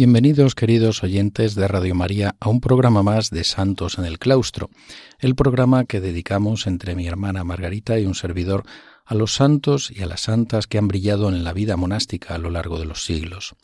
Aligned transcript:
Bienvenidos 0.00 0.54
queridos 0.54 1.02
oyentes 1.02 1.54
de 1.54 1.68
Radio 1.68 1.94
María 1.94 2.34
a 2.40 2.48
un 2.48 2.62
programa 2.62 3.02
más 3.02 3.28
de 3.28 3.44
Santos 3.44 3.98
en 3.98 4.06
el 4.06 4.18
Claustro, 4.18 4.70
el 5.18 5.34
programa 5.34 5.84
que 5.84 6.00
dedicamos 6.00 6.66
entre 6.66 6.94
mi 6.94 7.06
hermana 7.06 7.44
Margarita 7.44 7.98
y 7.98 8.06
un 8.06 8.14
servidor 8.14 8.64
a 9.04 9.14
los 9.14 9.34
santos 9.34 9.92
y 9.94 10.02
a 10.02 10.06
las 10.06 10.22
santas 10.22 10.66
que 10.66 10.78
han 10.78 10.88
brillado 10.88 11.28
en 11.28 11.44
la 11.44 11.52
vida 11.52 11.76
monástica 11.76 12.34
a 12.34 12.38
lo 12.38 12.48
largo 12.48 12.78
de 12.78 12.86
los 12.86 13.04
siglos. 13.04 13.54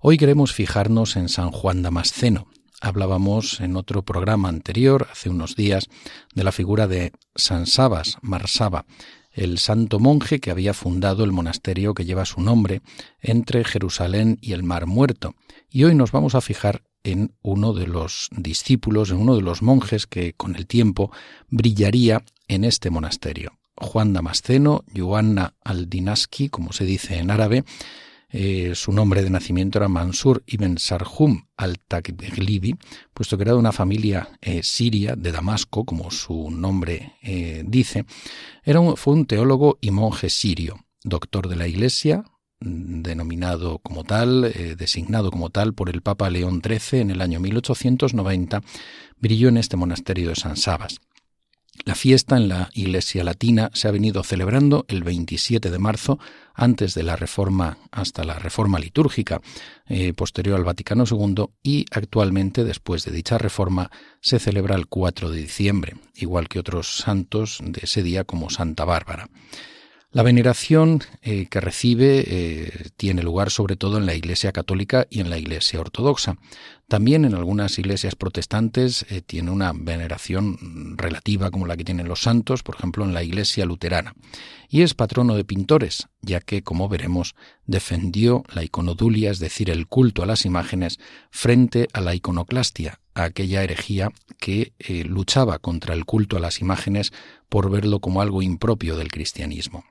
Hoy 0.00 0.16
queremos 0.16 0.54
fijarnos 0.54 1.16
en 1.16 1.28
San 1.28 1.50
Juan 1.50 1.82
Damasceno. 1.82 2.46
Hablábamos 2.80 3.60
en 3.60 3.76
otro 3.76 4.06
programa 4.06 4.48
anterior, 4.48 5.08
hace 5.12 5.28
unos 5.28 5.54
días, 5.54 5.90
de 6.34 6.44
la 6.44 6.52
figura 6.52 6.86
de 6.88 7.12
San 7.34 7.66
Sabas, 7.66 8.16
Marsaba, 8.22 8.86
el 9.34 9.58
santo 9.58 9.98
monje 9.98 10.40
que 10.40 10.50
había 10.50 10.72
fundado 10.74 11.24
el 11.24 11.32
monasterio 11.32 11.92
que 11.92 12.04
lleva 12.04 12.24
su 12.24 12.40
nombre 12.40 12.80
entre 13.20 13.64
Jerusalén 13.64 14.38
y 14.40 14.52
el 14.52 14.62
Mar 14.62 14.86
Muerto. 14.86 15.34
Y 15.68 15.84
hoy 15.84 15.94
nos 15.94 16.12
vamos 16.12 16.34
a 16.34 16.40
fijar 16.40 16.82
en 17.02 17.34
uno 17.42 17.74
de 17.74 17.86
los 17.86 18.28
discípulos, 18.32 19.10
en 19.10 19.18
uno 19.18 19.36
de 19.36 19.42
los 19.42 19.60
monjes 19.60 20.06
que 20.06 20.32
con 20.32 20.56
el 20.56 20.66
tiempo 20.66 21.10
brillaría 21.48 22.24
en 22.48 22.64
este 22.64 22.90
monasterio. 22.90 23.58
Juan 23.76 24.12
Damasceno, 24.12 24.84
Joanna 24.94 25.54
Aldinaski, 25.64 26.48
como 26.48 26.72
se 26.72 26.84
dice 26.84 27.18
en 27.18 27.30
árabe, 27.30 27.64
eh, 28.36 28.74
su 28.74 28.90
nombre 28.90 29.22
de 29.22 29.30
nacimiento 29.30 29.78
era 29.78 29.86
Mansur 29.86 30.42
ibn 30.48 30.76
Sarhum 30.76 31.46
al-Taglibi, 31.56 32.74
puesto 33.12 33.36
que 33.36 33.44
era 33.44 33.52
de 33.52 33.58
una 33.58 33.70
familia 33.70 34.28
eh, 34.40 34.64
siria 34.64 35.14
de 35.14 35.30
Damasco, 35.30 35.84
como 35.84 36.10
su 36.10 36.50
nombre 36.50 37.12
eh, 37.22 37.62
dice. 37.64 38.06
Era 38.64 38.80
fue 38.96 39.14
un 39.14 39.26
teólogo 39.26 39.78
y 39.80 39.92
monje 39.92 40.30
sirio, 40.30 40.84
doctor 41.04 41.46
de 41.46 41.54
la 41.54 41.68
Iglesia, 41.68 42.24
mm, 42.58 43.02
denominado 43.02 43.78
como 43.78 44.02
tal, 44.02 44.52
designado 44.76 45.30
como 45.30 45.50
tal 45.50 45.72
por 45.72 45.88
el 45.88 46.02
Papa 46.02 46.28
León 46.28 46.60
XIII 46.60 47.02
en 47.02 47.10
el 47.12 47.20
año 47.20 47.38
1890, 47.38 48.62
brilló 49.16 49.48
en 49.48 49.58
este 49.58 49.76
monasterio 49.76 50.30
de 50.30 50.34
San 50.34 50.56
Sabas. 50.56 50.98
La 51.82 51.94
fiesta 51.94 52.36
en 52.36 52.48
la 52.48 52.70
Iglesia 52.72 53.24
Latina 53.24 53.70
se 53.74 53.88
ha 53.88 53.90
venido 53.90 54.22
celebrando 54.22 54.86
el 54.88 55.02
27 55.02 55.70
de 55.70 55.78
marzo, 55.78 56.18
antes 56.54 56.94
de 56.94 57.02
la 57.02 57.16
reforma 57.16 57.78
hasta 57.90 58.22
la 58.24 58.38
reforma 58.38 58.78
litúrgica 58.78 59.40
eh, 59.86 60.12
posterior 60.14 60.56
al 60.56 60.64
Vaticano 60.64 61.04
II, 61.10 61.46
y 61.62 61.84
actualmente, 61.90 62.64
después 62.64 63.04
de 63.04 63.10
dicha 63.10 63.38
reforma, 63.38 63.90
se 64.20 64.38
celebra 64.38 64.76
el 64.76 64.86
4 64.86 65.30
de 65.30 65.40
diciembre, 65.40 65.96
igual 66.14 66.48
que 66.48 66.60
otros 66.60 66.96
santos 66.96 67.58
de 67.62 67.80
ese 67.82 68.02
día 68.02 68.24
como 68.24 68.50
Santa 68.50 68.84
Bárbara. 68.84 69.28
La 70.14 70.22
veneración 70.22 71.00
eh, 71.22 71.46
que 71.50 71.60
recibe 71.60 72.22
eh, 72.24 72.90
tiene 72.96 73.24
lugar 73.24 73.50
sobre 73.50 73.74
todo 73.74 73.98
en 73.98 74.06
la 74.06 74.14
Iglesia 74.14 74.52
católica 74.52 75.08
y 75.10 75.18
en 75.18 75.28
la 75.28 75.38
Iglesia 75.38 75.80
ortodoxa. 75.80 76.36
También 76.86 77.24
en 77.24 77.34
algunas 77.34 77.76
iglesias 77.80 78.14
protestantes 78.14 79.06
eh, 79.10 79.22
tiene 79.22 79.50
una 79.50 79.72
veneración 79.74 80.96
relativa 80.96 81.50
como 81.50 81.66
la 81.66 81.76
que 81.76 81.82
tienen 81.82 82.06
los 82.06 82.22
santos, 82.22 82.62
por 82.62 82.76
ejemplo 82.76 83.04
en 83.04 83.12
la 83.12 83.24
Iglesia 83.24 83.66
luterana. 83.66 84.14
Y 84.68 84.82
es 84.82 84.94
patrono 84.94 85.34
de 85.34 85.44
pintores, 85.44 86.06
ya 86.20 86.38
que, 86.38 86.62
como 86.62 86.88
veremos, 86.88 87.34
defendió 87.66 88.44
la 88.54 88.62
iconodulia, 88.62 89.32
es 89.32 89.40
decir, 89.40 89.68
el 89.68 89.88
culto 89.88 90.22
a 90.22 90.26
las 90.26 90.44
imágenes, 90.44 91.00
frente 91.32 91.88
a 91.92 92.00
la 92.00 92.14
iconoclastia, 92.14 93.00
a 93.14 93.24
aquella 93.24 93.64
herejía 93.64 94.12
que 94.38 94.74
luchaba 95.08 95.58
contra 95.58 95.92
el 95.92 96.04
culto 96.04 96.36
a 96.36 96.40
las 96.40 96.60
imágenes 96.60 97.12
por 97.48 97.68
verlo 97.68 97.98
como 97.98 98.22
algo 98.22 98.42
impropio 98.42 98.96
del 98.96 99.10
cristianismo. 99.10 99.82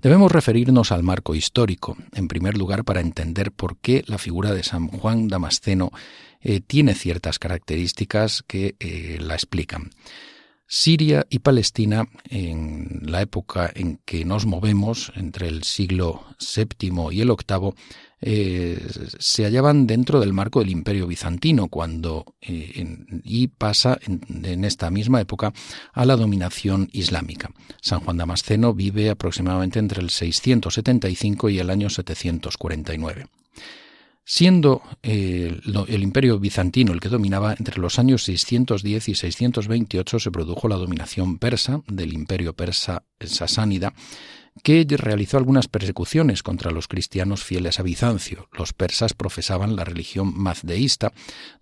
Debemos 0.00 0.32
referirnos 0.32 0.92
al 0.92 1.02
marco 1.02 1.34
histórico, 1.34 1.96
en 2.12 2.28
primer 2.28 2.56
lugar, 2.56 2.84
para 2.84 3.00
entender 3.00 3.52
por 3.52 3.78
qué 3.78 4.04
la 4.06 4.18
figura 4.18 4.52
de 4.52 4.62
San 4.62 4.88
Juan 4.88 5.28
Damasceno 5.28 5.90
eh, 6.40 6.60
tiene 6.60 6.94
ciertas 6.94 7.38
características 7.38 8.42
que 8.46 8.76
eh, 8.78 9.18
la 9.20 9.34
explican. 9.34 9.90
Siria 10.68 11.26
y 11.30 11.38
Palestina, 11.38 12.08
en 12.28 13.02
la 13.04 13.22
época 13.22 13.70
en 13.74 13.98
que 14.04 14.24
nos 14.24 14.46
movemos, 14.46 15.12
entre 15.14 15.46
el 15.46 15.62
siglo 15.62 16.24
VII 16.40 16.92
y 17.12 17.20
el 17.20 17.28
VIII, 17.28 17.74
eh, 18.20 18.80
se 19.18 19.44
hallaban 19.44 19.86
dentro 19.86 20.20
del 20.20 20.32
marco 20.32 20.60
del 20.60 20.70
Imperio 20.70 21.06
Bizantino, 21.06 21.68
cuando 21.68 22.24
eh, 22.40 22.96
y 23.22 23.48
pasa 23.48 23.98
en, 24.06 24.64
esta 24.64 24.90
misma 24.90 25.20
época 25.20 25.52
a 25.92 26.04
la 26.06 26.16
dominación 26.16 26.88
islámica. 26.92 27.50
San 27.82 28.00
Juan 28.00 28.16
Damasceno 28.16 28.72
vive 28.72 29.10
aproximadamente 29.10 29.78
entre 29.78 30.00
el 30.00 30.10
675 30.10 31.50
y 31.50 31.58
el 31.58 31.68
año 31.70 31.90
749. 31.90 33.26
Siendo 34.28 34.82
eh, 35.04 35.60
el 35.86 36.02
imperio 36.02 36.40
bizantino 36.40 36.92
el 36.92 37.00
que 37.00 37.08
dominaba, 37.08 37.54
entre 37.56 37.80
los 37.80 38.00
años 38.00 38.24
610 38.24 39.08
y 39.08 39.14
628 39.14 40.18
se 40.18 40.30
produjo 40.32 40.68
la 40.68 40.76
dominación 40.76 41.38
persa 41.38 41.82
del 41.86 42.12
imperio 42.12 42.54
persa 42.54 43.04
sasánida, 43.20 43.94
que 44.62 44.86
realizó 44.88 45.38
algunas 45.38 45.68
persecuciones 45.68 46.42
contra 46.42 46.70
los 46.70 46.88
cristianos 46.88 47.44
fieles 47.44 47.78
a 47.78 47.82
Bizancio. 47.82 48.48
Los 48.52 48.72
persas 48.72 49.14
profesaban 49.14 49.76
la 49.76 49.84
religión 49.84 50.32
mazdeísta, 50.36 51.12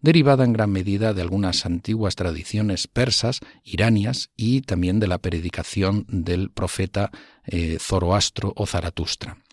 derivada 0.01 0.45
en 0.45 0.53
gran 0.53 0.71
medida 0.71 1.13
de 1.13 1.23
algunas 1.23 1.67
antiguas 1.67 2.17
tradiciones 2.17 2.87
persas, 2.87 3.41
iranias 3.65 4.31
y 4.37 4.63
también 4.63 5.01
de 5.01 5.09
la 5.09 5.19
predicación 5.19 6.07
del 6.09 6.51
profeta 6.51 7.11
eh, 7.45 7.79
Zoroastro 7.81 8.53
o 8.57 8.67
Zaratustra. 8.67 9.44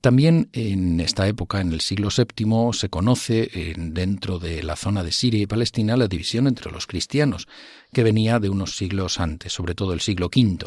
También 0.00 0.48
en 0.52 1.00
esta 1.00 1.26
época, 1.26 1.60
en 1.60 1.72
el 1.72 1.80
siglo 1.80 2.08
VII, 2.16 2.72
se 2.72 2.88
conoce 2.88 3.50
eh, 3.52 3.74
dentro 3.76 4.38
de 4.38 4.62
la 4.62 4.76
zona 4.76 5.02
de 5.02 5.12
Siria 5.12 5.42
y 5.42 5.46
Palestina 5.46 5.96
la 5.96 6.06
división 6.06 6.46
entre 6.46 6.70
los 6.70 6.86
cristianos, 6.86 7.48
que 7.92 8.04
venía 8.04 8.38
de 8.38 8.48
unos 8.48 8.76
siglos 8.76 9.18
antes, 9.18 9.52
sobre 9.52 9.74
todo 9.74 9.92
el 9.92 10.00
siglo 10.00 10.26
V. 10.26 10.66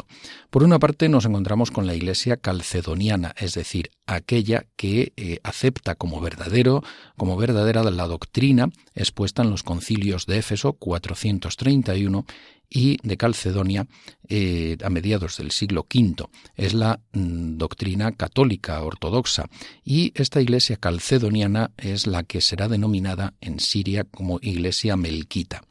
Por 0.50 0.62
una 0.62 0.78
parte 0.78 1.08
nos 1.08 1.24
encontramos 1.24 1.70
con 1.70 1.86
la 1.86 1.94
Iglesia 1.94 2.36
calcedoniana, 2.36 3.34
es 3.38 3.54
decir, 3.54 3.90
aquella 4.06 4.66
que 4.76 5.12
eh, 5.16 5.40
acepta 5.42 5.94
como 5.94 6.20
verdadero, 6.20 6.82
como 7.16 7.36
verdadera 7.36 7.82
la 7.82 8.06
doctrina 8.06 8.68
expuesta 8.94 9.42
en 9.42 9.50
los 9.50 9.62
concilios 9.62 10.26
de 10.26 10.38
Éfeso 10.38 10.74
431 10.74 12.26
y 12.74 12.98
de 13.04 13.16
Calcedonia 13.16 13.86
eh, 14.28 14.76
a 14.82 14.90
mediados 14.90 15.38
del 15.38 15.52
siglo 15.52 15.86
V. 15.88 16.26
Es 16.56 16.74
la 16.74 17.00
mm, 17.12 17.56
doctrina 17.56 18.12
católica 18.12 18.82
ortodoxa 18.82 19.48
y 19.84 20.12
esta 20.16 20.42
iglesia 20.42 20.76
calcedoniana 20.76 21.70
es 21.78 22.08
la 22.08 22.24
que 22.24 22.40
será 22.40 22.68
denominada 22.68 23.34
en 23.40 23.60
Siria 23.60 24.02
como 24.04 24.40
iglesia 24.42 24.96
melquita. 24.96 25.62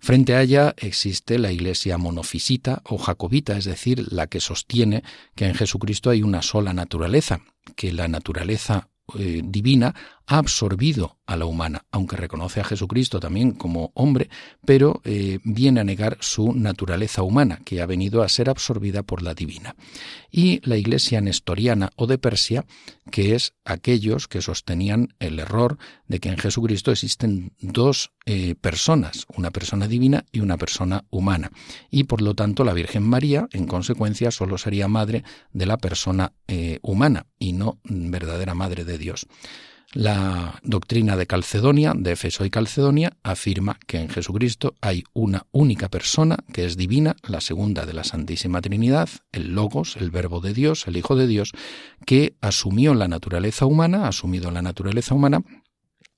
Frente 0.00 0.34
a 0.34 0.42
ella 0.42 0.74
existe 0.78 1.38
la 1.38 1.52
iglesia 1.52 1.98
monofisita 1.98 2.82
o 2.84 2.98
jacobita, 2.98 3.58
es 3.58 3.64
decir, 3.64 4.10
la 4.10 4.28
que 4.28 4.40
sostiene 4.40 5.02
que 5.34 5.46
en 5.46 5.54
Jesucristo 5.54 6.08
hay 6.08 6.22
una 6.22 6.40
sola 6.40 6.72
naturaleza, 6.72 7.40
que 7.76 7.92
la 7.92 8.08
naturaleza 8.08 8.88
eh, 9.18 9.42
divina 9.44 9.94
absorbido 10.28 11.16
a 11.24 11.38
la 11.38 11.46
humana, 11.46 11.86
aunque 11.90 12.16
reconoce 12.16 12.60
a 12.60 12.64
Jesucristo 12.64 13.18
también 13.18 13.52
como 13.52 13.92
hombre, 13.94 14.28
pero 14.66 15.00
eh, 15.04 15.38
viene 15.42 15.80
a 15.80 15.84
negar 15.84 16.18
su 16.20 16.52
naturaleza 16.52 17.22
humana, 17.22 17.60
que 17.64 17.80
ha 17.80 17.86
venido 17.86 18.22
a 18.22 18.28
ser 18.28 18.50
absorbida 18.50 19.02
por 19.02 19.22
la 19.22 19.32
divina. 19.32 19.74
Y 20.30 20.60
la 20.68 20.76
iglesia 20.76 21.22
nestoriana 21.22 21.92
o 21.96 22.06
de 22.06 22.18
Persia, 22.18 22.66
que 23.10 23.34
es 23.34 23.54
aquellos 23.64 24.28
que 24.28 24.42
sostenían 24.42 25.14
el 25.18 25.38
error 25.38 25.78
de 26.08 26.20
que 26.20 26.28
en 26.28 26.36
Jesucristo 26.36 26.90
existen 26.90 27.54
dos 27.60 28.12
eh, 28.26 28.54
personas, 28.54 29.24
una 29.34 29.50
persona 29.50 29.88
divina 29.88 30.26
y 30.30 30.40
una 30.40 30.58
persona 30.58 31.06
humana. 31.08 31.50
Y 31.90 32.04
por 32.04 32.20
lo 32.20 32.34
tanto 32.34 32.64
la 32.64 32.74
Virgen 32.74 33.02
María, 33.02 33.48
en 33.52 33.66
consecuencia, 33.66 34.30
solo 34.30 34.58
sería 34.58 34.88
madre 34.88 35.24
de 35.52 35.66
la 35.66 35.78
persona 35.78 36.32
humana 36.82 37.26
y 37.38 37.52
no 37.52 37.78
verdadera 37.84 38.54
madre 38.54 38.84
de 38.84 38.96
Dios. 38.96 39.26
La 39.94 40.60
doctrina 40.64 41.16
de 41.16 41.26
Calcedonia, 41.26 41.94
de 41.96 42.12
Efeso 42.12 42.44
y 42.44 42.50
Calcedonia, 42.50 43.16
afirma 43.22 43.78
que 43.86 43.98
en 43.98 44.10
Jesucristo 44.10 44.74
hay 44.82 45.04
una 45.14 45.46
única 45.50 45.88
persona 45.88 46.36
que 46.52 46.66
es 46.66 46.76
divina, 46.76 47.16
la 47.26 47.40
segunda 47.40 47.86
de 47.86 47.94
la 47.94 48.04
Santísima 48.04 48.60
Trinidad, 48.60 49.08
el 49.32 49.54
Logos, 49.54 49.96
el 49.96 50.10
Verbo 50.10 50.42
de 50.42 50.52
Dios, 50.52 50.86
el 50.86 50.98
Hijo 50.98 51.16
de 51.16 51.26
Dios, 51.26 51.52
que 52.04 52.36
asumió 52.42 52.92
la 52.92 53.08
naturaleza 53.08 53.64
humana, 53.64 54.04
ha 54.04 54.08
asumido 54.08 54.50
la 54.50 54.60
naturaleza 54.60 55.14
humana 55.14 55.42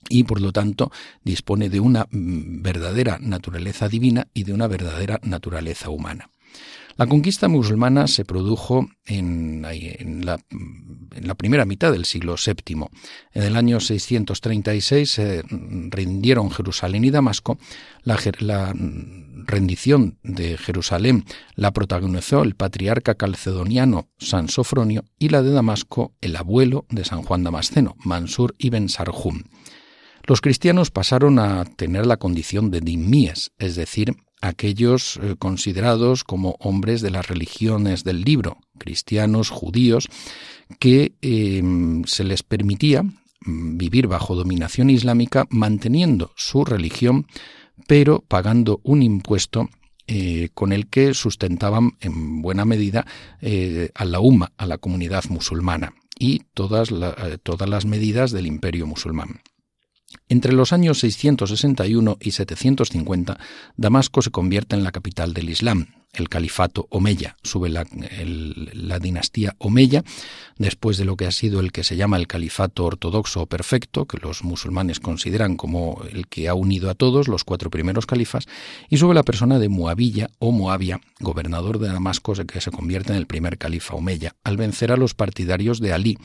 y 0.08 0.24
por 0.24 0.40
lo 0.40 0.52
tanto 0.52 0.90
dispone 1.22 1.68
de 1.68 1.78
una 1.78 2.08
mm, 2.10 2.62
verdadera 2.62 3.18
naturaleza 3.20 3.88
divina 3.88 4.26
y 4.34 4.42
de 4.42 4.52
una 4.52 4.66
verdadera 4.66 5.20
naturaleza 5.22 5.90
humana. 5.90 6.30
La 7.00 7.06
conquista 7.06 7.48
musulmana 7.48 8.06
se 8.08 8.26
produjo 8.26 8.86
en, 9.06 9.62
la, 10.22 11.34
primera 11.34 11.64
mitad 11.64 11.92
del 11.92 12.04
siglo 12.04 12.34
VII. 12.34 12.76
En 13.32 13.42
el 13.42 13.56
año 13.56 13.80
636 13.80 15.10
se 15.10 15.42
rindieron 15.48 16.50
Jerusalén 16.50 17.06
y 17.06 17.10
Damasco. 17.10 17.56
La, 18.02 18.18
rendición 19.46 20.18
de 20.22 20.58
Jerusalén 20.58 21.24
la 21.54 21.72
protagonizó 21.72 22.42
el 22.42 22.54
patriarca 22.54 23.14
calcedoniano 23.14 24.10
San 24.18 24.50
Sofronio 24.50 25.06
y 25.18 25.30
la 25.30 25.40
de 25.40 25.52
Damasco 25.52 26.12
el 26.20 26.36
abuelo 26.36 26.84
de 26.90 27.06
San 27.06 27.22
Juan 27.22 27.44
Damasceno, 27.44 27.96
Mansur 28.04 28.54
ibn 28.58 28.90
Sarjum. 28.90 29.44
Los 30.24 30.42
cristianos 30.42 30.90
pasaron 30.90 31.38
a 31.38 31.64
tener 31.64 32.04
la 32.04 32.18
condición 32.18 32.70
de 32.70 32.82
dimíes, 32.82 33.52
es 33.58 33.74
decir, 33.74 34.16
aquellos 34.40 35.18
eh, 35.22 35.36
considerados 35.38 36.24
como 36.24 36.56
hombres 36.60 37.02
de 37.02 37.10
las 37.10 37.28
religiones 37.28 38.04
del 38.04 38.22
libro, 38.22 38.58
cristianos, 38.78 39.50
judíos, 39.50 40.08
que 40.78 41.12
em, 41.20 42.04
se 42.04 42.24
les 42.24 42.42
permitía 42.42 43.02
mm, 43.02 43.76
vivir 43.76 44.06
bajo 44.06 44.34
dominación 44.34 44.90
islámica 44.90 45.46
manteniendo 45.50 46.32
su 46.36 46.64
religión, 46.64 47.26
pero 47.86 48.24
pagando 48.26 48.80
un 48.82 49.02
impuesto 49.02 49.68
eh, 50.06 50.48
con 50.54 50.72
el 50.72 50.88
que 50.88 51.14
sustentaban 51.14 51.92
en 52.00 52.42
buena 52.42 52.64
medida 52.64 53.06
eh, 53.40 53.90
a 53.94 54.04
la 54.04 54.20
UMA, 54.20 54.52
a 54.56 54.66
la 54.66 54.78
comunidad 54.78 55.24
musulmana, 55.28 55.94
y 56.18 56.42
todas, 56.52 56.90
todas 57.42 57.68
las 57.68 57.86
medidas 57.86 58.30
del 58.30 58.46
imperio 58.46 58.86
musulmán. 58.86 59.40
Entre 60.30 60.52
los 60.52 60.72
años 60.72 61.00
661 61.00 62.18
y 62.20 62.30
750, 62.30 63.36
Damasco 63.76 64.22
se 64.22 64.30
convierte 64.30 64.76
en 64.76 64.84
la 64.84 64.92
capital 64.92 65.34
del 65.34 65.50
Islam, 65.50 65.88
el 66.12 66.28
califato 66.28 66.86
Omeya. 66.88 67.34
Sube 67.42 67.68
la, 67.68 67.84
dinastía 69.00 69.56
Omeya, 69.58 70.04
después 70.56 70.98
de 70.98 71.04
lo 71.04 71.16
que 71.16 71.26
ha 71.26 71.32
sido 71.32 71.58
el 71.58 71.72
que 71.72 71.82
se 71.82 71.96
llama 71.96 72.16
el 72.16 72.28
califato 72.28 72.84
ortodoxo 72.84 73.46
perfecto, 73.46 74.06
que 74.06 74.18
los 74.18 74.44
musulmanes 74.44 75.00
consideran 75.00 75.56
como 75.56 76.00
el 76.12 76.28
que 76.28 76.48
ha 76.48 76.54
unido 76.54 76.90
a 76.90 76.94
todos, 76.94 77.26
los 77.26 77.42
cuatro 77.42 77.68
primeros 77.68 78.06
califas, 78.06 78.46
y 78.88 78.98
sube 78.98 79.14
la 79.16 79.24
persona 79.24 79.58
de 79.58 79.68
Muavilla 79.68 80.30
o 80.38 80.52
Muavia, 80.52 81.00
gobernador 81.18 81.80
de 81.80 81.88
Damasco, 81.88 82.34
que 82.46 82.60
se 82.60 82.70
convierte 82.70 83.10
en 83.10 83.18
el 83.18 83.26
primer 83.26 83.58
califa 83.58 83.96
Omeya, 83.96 84.36
al 84.44 84.56
vencer 84.56 84.92
a 84.92 84.96
los 84.96 85.14
partidarios 85.14 85.80
de 85.80 85.92
Ali, 85.92 86.18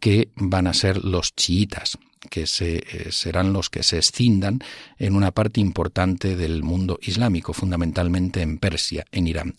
que 0.00 0.30
van 0.34 0.66
a 0.66 0.74
ser 0.74 1.04
los 1.04 1.36
chiitas 1.36 1.98
que 2.30 2.44
eh, 2.60 3.08
serán 3.10 3.52
los 3.52 3.70
que 3.70 3.82
se 3.82 3.98
escindan 3.98 4.60
en 4.98 5.16
una 5.16 5.30
parte 5.30 5.60
importante 5.60 6.36
del 6.36 6.62
mundo 6.62 6.98
islámico, 7.02 7.52
fundamentalmente 7.52 8.42
en 8.42 8.58
Persia, 8.58 9.04
en 9.12 9.26
Irán. 9.26 9.54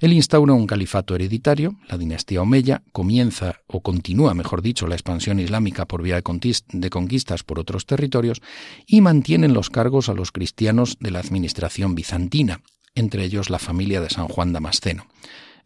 Él 0.00 0.12
instaura 0.12 0.52
un 0.52 0.66
califato 0.66 1.14
hereditario, 1.14 1.76
la 1.88 1.98
dinastía 1.98 2.42
Omeya, 2.42 2.82
comienza 2.92 3.60
o 3.66 3.80
continúa, 3.80 4.34
mejor 4.34 4.62
dicho, 4.62 4.86
la 4.86 4.94
expansión 4.94 5.40
islámica 5.40 5.86
por 5.86 6.02
vía 6.02 6.16
de 6.16 6.90
conquistas 6.90 7.42
por 7.42 7.58
otros 7.58 7.86
territorios 7.86 8.42
y 8.86 9.00
mantienen 9.00 9.54
los 9.54 9.70
cargos 9.70 10.08
a 10.08 10.14
los 10.14 10.32
cristianos 10.32 10.96
de 11.00 11.10
la 11.10 11.20
administración 11.20 11.94
bizantina, 11.94 12.60
entre 12.94 13.24
ellos 13.24 13.50
la 13.50 13.58
familia 13.58 14.00
de 14.00 14.10
San 14.10 14.28
Juan 14.28 14.52
Damasceno. 14.52 15.06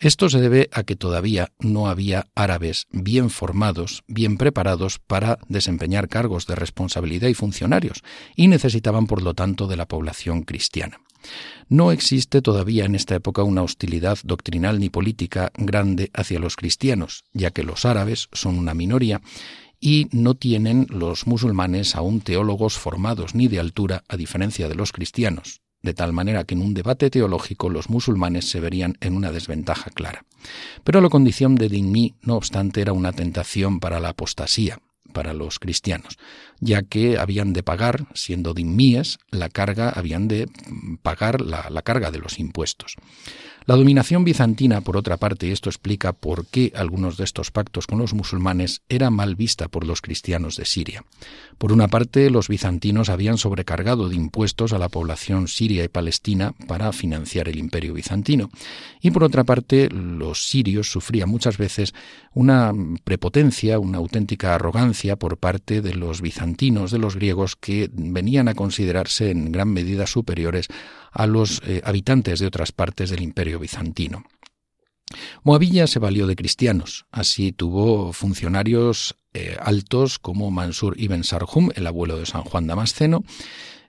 Esto 0.00 0.30
se 0.30 0.40
debe 0.40 0.70
a 0.72 0.82
que 0.84 0.96
todavía 0.96 1.52
no 1.58 1.86
había 1.86 2.26
árabes 2.34 2.86
bien 2.90 3.28
formados, 3.28 4.02
bien 4.08 4.38
preparados 4.38 4.98
para 4.98 5.38
desempeñar 5.48 6.08
cargos 6.08 6.46
de 6.46 6.54
responsabilidad 6.54 7.28
y 7.28 7.34
funcionarios, 7.34 8.02
y 8.34 8.48
necesitaban 8.48 9.06
por 9.06 9.20
lo 9.20 9.34
tanto 9.34 9.66
de 9.66 9.76
la 9.76 9.86
población 9.86 10.44
cristiana. 10.44 11.02
No 11.68 11.92
existe 11.92 12.40
todavía 12.40 12.86
en 12.86 12.94
esta 12.94 13.14
época 13.14 13.42
una 13.42 13.62
hostilidad 13.62 14.18
doctrinal 14.24 14.80
ni 14.80 14.88
política 14.88 15.52
grande 15.58 16.10
hacia 16.14 16.38
los 16.38 16.56
cristianos, 16.56 17.24
ya 17.34 17.50
que 17.50 17.62
los 17.62 17.84
árabes 17.84 18.30
son 18.32 18.58
una 18.58 18.72
minoría 18.72 19.20
y 19.80 20.08
no 20.12 20.34
tienen 20.34 20.86
los 20.88 21.26
musulmanes 21.26 21.94
aún 21.94 22.22
teólogos 22.22 22.78
formados 22.78 23.34
ni 23.34 23.48
de 23.48 23.60
altura 23.60 24.02
a 24.08 24.16
diferencia 24.16 24.66
de 24.66 24.76
los 24.76 24.92
cristianos 24.92 25.60
de 25.82 25.94
tal 25.94 26.12
manera 26.12 26.44
que 26.44 26.54
en 26.54 26.62
un 26.62 26.74
debate 26.74 27.10
teológico 27.10 27.70
los 27.70 27.88
musulmanes 27.90 28.50
se 28.50 28.60
verían 28.60 28.96
en 29.00 29.16
una 29.16 29.32
desventaja 29.32 29.90
clara. 29.90 30.24
Pero 30.84 31.00
la 31.00 31.08
condición 31.08 31.54
de 31.54 31.68
Dinni, 31.68 32.14
no 32.22 32.36
obstante, 32.36 32.80
era 32.80 32.92
una 32.92 33.12
tentación 33.12 33.80
para 33.80 34.00
la 34.00 34.10
apostasía, 34.10 34.80
para 35.12 35.32
los 35.32 35.58
cristianos, 35.58 36.18
ya 36.60 36.82
que 36.82 37.18
habían 37.18 37.52
de 37.52 37.62
pagar, 37.62 38.06
siendo 38.14 38.54
dimíes, 38.54 39.18
la 39.30 39.48
carga, 39.48 39.90
habían 39.90 40.28
de 40.28 40.48
pagar 41.02 41.40
la 41.40 41.82
carga 41.82 42.10
de 42.10 42.18
los 42.18 42.38
impuestos. 42.38 42.96
La 43.66 43.76
dominación 43.76 44.24
bizantina, 44.24 44.80
por 44.80 44.96
otra 44.96 45.16
parte, 45.18 45.52
esto 45.52 45.68
explica 45.68 46.12
por 46.12 46.46
qué 46.46 46.72
algunos 46.74 47.16
de 47.16 47.24
estos 47.24 47.50
pactos 47.50 47.86
con 47.86 47.98
los 47.98 48.14
musulmanes 48.14 48.82
era 48.88 49.10
mal 49.10 49.36
vista 49.36 49.68
por 49.68 49.86
los 49.86 50.00
cristianos 50.00 50.56
de 50.56 50.64
Siria. 50.64 51.04
Por 51.58 51.72
una 51.72 51.88
parte, 51.88 52.30
los 52.30 52.48
bizantinos 52.48 53.10
habían 53.10 53.36
sobrecargado 53.36 54.08
de 54.08 54.16
impuestos 54.16 54.72
a 54.72 54.78
la 54.78 54.88
población 54.88 55.46
siria 55.46 55.84
y 55.84 55.88
palestina 55.88 56.54
para 56.66 56.90
financiar 56.92 57.48
el 57.48 57.58
imperio 57.58 57.92
bizantino, 57.92 58.50
y 59.02 59.10
por 59.10 59.24
otra 59.24 59.44
parte, 59.44 59.88
los 59.90 60.46
sirios 60.46 60.90
sufrían 60.90 61.28
muchas 61.28 61.58
veces 61.58 61.92
una 62.32 62.72
prepotencia, 63.04 63.78
una 63.78 63.98
auténtica 63.98 64.54
arrogancia 64.54 65.16
por 65.16 65.36
parte 65.36 65.82
de 65.82 65.94
los 65.94 66.22
bizantinos, 66.22 66.90
de 66.90 66.98
los 66.98 67.14
griegos, 67.14 67.56
que 67.56 67.90
venían 67.92 68.48
a 68.48 68.54
considerarse 68.54 69.30
en 69.30 69.52
gran 69.52 69.68
medida 69.68 70.06
superiores 70.06 70.68
a 71.12 71.26
los 71.26 71.60
eh, 71.66 71.82
habitantes 71.84 72.40
de 72.40 72.46
otras 72.46 72.72
partes 72.72 73.10
del 73.10 73.22
imperio 73.22 73.58
bizantino. 73.58 74.24
Moavilla 75.42 75.88
se 75.88 75.98
valió 75.98 76.28
de 76.28 76.36
cristianos, 76.36 77.06
así 77.10 77.50
tuvo 77.50 78.12
funcionarios 78.12 79.16
eh, 79.34 79.56
altos 79.60 80.20
como 80.20 80.50
Mansur 80.52 80.94
ibn 81.00 81.24
Sarhum, 81.24 81.70
el 81.74 81.86
abuelo 81.88 82.16
de 82.16 82.26
San 82.26 82.42
Juan 82.42 82.68
Damasceno, 82.68 83.24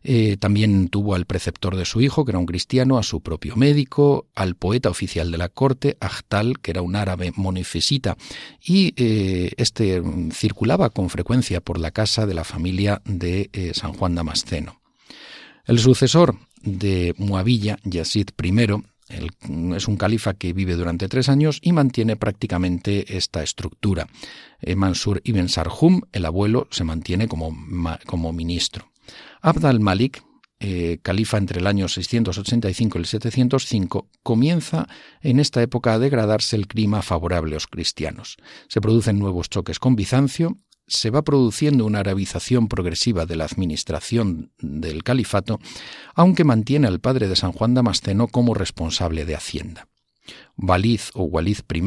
eh, 0.03 0.37
también 0.37 0.89
tuvo 0.89 1.13
al 1.13 1.27
preceptor 1.27 1.75
de 1.75 1.85
su 1.85 2.01
hijo, 2.01 2.25
que 2.25 2.31
era 2.31 2.39
un 2.39 2.47
cristiano, 2.47 2.97
a 2.97 3.03
su 3.03 3.21
propio 3.21 3.55
médico, 3.55 4.27
al 4.33 4.55
poeta 4.55 4.89
oficial 4.89 5.29
de 5.29 5.37
la 5.37 5.49
corte, 5.49 5.95
Ahtal, 5.99 6.57
que 6.59 6.71
era 6.71 6.81
un 6.81 6.95
árabe 6.95 7.31
monefesita, 7.35 8.17
y 8.59 8.95
este 8.97 10.01
circulaba 10.31 10.89
con 10.89 11.11
frecuencia 11.11 11.61
por 11.61 11.79
la 11.79 11.91
casa 11.91 12.25
de 12.25 12.33
la 12.33 12.43
familia 12.43 13.03
de 13.05 13.71
San 13.75 13.93
Juan 13.93 14.15
Damasceno. 14.15 14.81
El 15.65 15.77
sucesor 15.77 16.35
de 16.63 17.13
Muavilla, 17.17 17.77
Yazid 17.83 18.29
I, 18.41 18.51
es 19.75 19.87
un 19.87 19.97
califa 19.97 20.33
que 20.35 20.53
vive 20.53 20.75
durante 20.75 21.07
tres 21.07 21.29
años 21.29 21.59
y 21.61 21.73
mantiene 21.73 22.15
prácticamente 22.15 23.17
esta 23.17 23.43
estructura. 23.43 24.07
Eh, 24.61 24.75
Mansur 24.75 25.21
ibn 25.23 25.49
Sarhum, 25.49 26.01
el 26.11 26.25
abuelo, 26.25 26.67
se 26.71 26.83
mantiene 26.83 27.27
como, 27.27 27.55
como 28.05 28.31
ministro. 28.31 28.91
Abd 29.41 29.65
al-Malik, 29.65 30.23
eh, 30.59 30.99
califa 31.01 31.37
entre 31.37 31.59
el 31.59 31.67
año 31.67 31.87
685 31.87 32.97
y 32.97 33.01
el 33.01 33.05
705, 33.07 34.07
comienza 34.23 34.87
en 35.21 35.39
esta 35.39 35.61
época 35.61 35.93
a 35.93 35.99
degradarse 35.99 36.55
el 36.55 36.67
clima 36.67 37.01
favorable 37.01 37.53
a 37.53 37.55
los 37.55 37.67
cristianos. 37.67 38.37
Se 38.67 38.79
producen 38.79 39.19
nuevos 39.19 39.49
choques 39.49 39.79
con 39.79 39.95
Bizancio 39.95 40.57
se 40.91 41.09
va 41.09 41.23
produciendo 41.23 41.85
una 41.85 41.99
arabización 41.99 42.67
progresiva 42.67 43.25
de 43.25 43.37
la 43.37 43.45
administración 43.45 44.51
del 44.59 45.03
califato, 45.03 45.59
aunque 46.13 46.43
mantiene 46.43 46.87
al 46.87 46.99
padre 46.99 47.27
de 47.27 47.35
San 47.35 47.53
Juan 47.53 47.73
Damasceno 47.73 48.27
como 48.27 48.53
responsable 48.53 49.25
de 49.25 49.35
Hacienda. 49.35 49.87
Walid 50.57 51.01
o 51.13 51.23
Walid 51.23 51.59
I, 51.73 51.79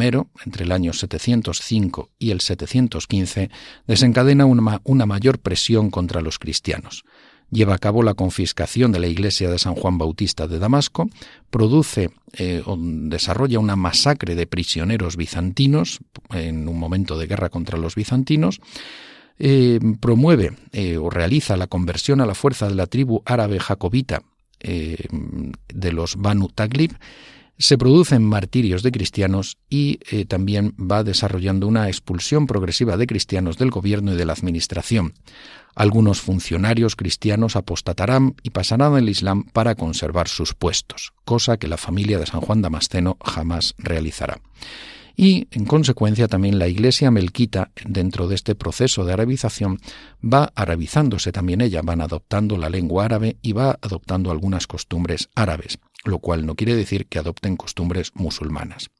entre 0.44 0.64
el 0.64 0.72
año 0.72 0.92
705 0.92 2.10
y 2.18 2.30
el 2.30 2.40
715, 2.40 3.50
desencadena 3.86 4.46
una, 4.46 4.80
una 4.84 5.06
mayor 5.06 5.38
presión 5.38 5.90
contra 5.90 6.20
los 6.20 6.38
cristianos 6.38 7.04
lleva 7.54 7.74
a 7.74 7.78
cabo 7.78 8.02
la 8.02 8.14
confiscación 8.14 8.92
de 8.92 8.98
la 8.98 9.06
iglesia 9.06 9.48
de 9.48 9.58
San 9.58 9.74
Juan 9.74 9.96
Bautista 9.96 10.46
de 10.46 10.58
Damasco, 10.58 11.08
produce 11.50 12.10
eh, 12.34 12.62
desarrolla 12.66 13.60
una 13.60 13.76
masacre 13.76 14.34
de 14.34 14.46
prisioneros 14.46 15.16
bizantinos 15.16 16.00
en 16.30 16.68
un 16.68 16.78
momento 16.78 17.16
de 17.16 17.26
guerra 17.26 17.48
contra 17.48 17.78
los 17.78 17.94
bizantinos, 17.94 18.60
eh, 19.38 19.78
promueve 20.00 20.52
eh, 20.72 20.96
o 20.96 21.08
realiza 21.10 21.56
la 21.56 21.68
conversión 21.68 22.20
a 22.20 22.26
la 22.26 22.34
fuerza 22.34 22.68
de 22.68 22.74
la 22.74 22.86
tribu 22.86 23.22
árabe 23.24 23.58
jacobita 23.60 24.22
de 24.60 25.92
los 25.92 26.16
Banu 26.16 26.48
Taglib, 26.48 26.92
se 27.58 27.78
producen 27.78 28.24
martirios 28.24 28.82
de 28.82 28.90
cristianos 28.90 29.58
y 29.70 29.98
también 30.26 30.74
va 30.78 31.04
desarrollando 31.04 31.66
una 31.66 31.88
expulsión 31.88 32.46
progresiva 32.46 32.96
de 32.96 33.06
cristianos 33.06 33.58
del 33.58 33.70
gobierno 33.70 34.12
y 34.12 34.16
de 34.16 34.24
la 34.24 34.32
administración. 34.32 35.14
Algunos 35.76 36.20
funcionarios 36.20 36.94
cristianos 36.94 37.56
apostatarán 37.56 38.36
y 38.42 38.50
pasarán 38.50 38.94
al 38.94 39.08
Islam 39.08 39.44
para 39.52 39.74
conservar 39.74 40.28
sus 40.28 40.54
puestos, 40.54 41.12
cosa 41.24 41.56
que 41.56 41.66
la 41.66 41.76
familia 41.76 42.18
de 42.18 42.26
San 42.26 42.40
Juan 42.40 42.62
Damasceno 42.62 43.16
jamás 43.24 43.74
realizará. 43.78 44.40
y 45.16 45.46
en 45.52 45.64
consecuencia 45.64 46.26
también 46.26 46.58
la 46.58 46.66
Iglesia 46.66 47.10
melquita 47.10 47.70
dentro 47.86 48.26
de 48.26 48.34
este 48.34 48.54
proceso 48.56 49.04
de 49.04 49.12
arabización 49.12 49.78
va 50.22 50.50
arabizándose 50.56 51.30
también 51.30 51.60
ella, 51.60 51.82
van 51.82 52.00
adoptando 52.00 52.56
la 52.56 52.68
lengua 52.68 53.04
árabe 53.04 53.36
y 53.40 53.52
va 53.52 53.78
adoptando 53.80 54.32
algunas 54.32 54.66
costumbres 54.66 55.28
árabes, 55.36 55.78
lo 56.04 56.18
cual 56.18 56.46
no 56.46 56.54
quiere 56.54 56.76
decir 56.76 57.06
que 57.06 57.18
adopten 57.18 57.56
costumbres 57.56 58.12
musulmanas. 58.14 58.90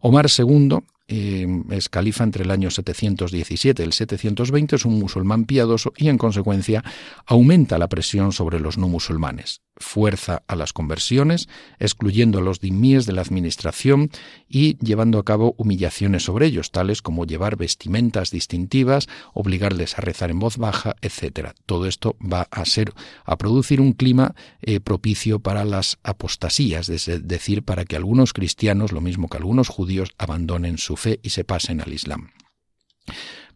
Omar 0.00 0.26
II 0.36 0.78
eh, 1.08 1.46
es 1.70 1.88
califa 1.88 2.24
entre 2.24 2.44
el 2.44 2.50
año 2.50 2.70
717 2.70 3.82
y 3.82 3.84
el 3.84 3.92
720, 3.92 4.76
es 4.76 4.84
un 4.84 4.98
musulmán 4.98 5.44
piadoso 5.44 5.92
y 5.96 6.08
en 6.08 6.18
consecuencia 6.18 6.82
aumenta 7.26 7.78
la 7.78 7.88
presión 7.88 8.32
sobre 8.32 8.60
los 8.60 8.78
no 8.78 8.88
musulmanes 8.88 9.60
fuerza 9.82 10.42
a 10.46 10.56
las 10.56 10.72
conversiones, 10.72 11.48
excluyendo 11.78 12.38
a 12.38 12.42
los 12.42 12.60
dimíes 12.60 13.04
de 13.04 13.12
la 13.12 13.20
administración 13.20 14.10
y 14.48 14.78
llevando 14.78 15.18
a 15.18 15.24
cabo 15.24 15.54
humillaciones 15.58 16.24
sobre 16.24 16.46
ellos, 16.46 16.70
tales 16.70 17.02
como 17.02 17.26
llevar 17.26 17.56
vestimentas 17.56 18.30
distintivas, 18.30 19.08
obligarles 19.34 19.98
a 19.98 20.00
rezar 20.00 20.30
en 20.30 20.38
voz 20.38 20.56
baja, 20.56 20.96
etc. 21.02 21.50
Todo 21.66 21.86
esto 21.86 22.16
va 22.20 22.48
a 22.50 22.64
ser 22.64 22.92
a 23.24 23.36
producir 23.36 23.80
un 23.80 23.92
clima 23.92 24.34
eh, 24.62 24.80
propicio 24.80 25.40
para 25.40 25.64
las 25.64 25.98
apostasías, 26.02 26.88
es 26.88 27.10
decir, 27.22 27.62
para 27.62 27.84
que 27.84 27.96
algunos 27.96 28.32
cristianos, 28.32 28.92
lo 28.92 29.00
mismo 29.00 29.28
que 29.28 29.36
algunos 29.36 29.68
judíos, 29.68 30.14
abandonen 30.18 30.78
su 30.78 30.96
fe 30.96 31.20
y 31.22 31.30
se 31.30 31.44
pasen 31.44 31.80
al 31.80 31.92
Islam. 31.92 32.30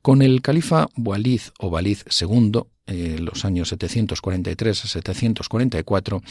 Con 0.03 0.23
el 0.23 0.43
califa 0.43 0.89
Walid 0.97 1.41
o 1.59 1.69
Walid 1.69 1.99
II, 2.21 2.63
en 2.87 3.25
los 3.25 3.45
años 3.45 3.69
743 3.69 4.85
a 4.85 4.89
744, 4.89 6.23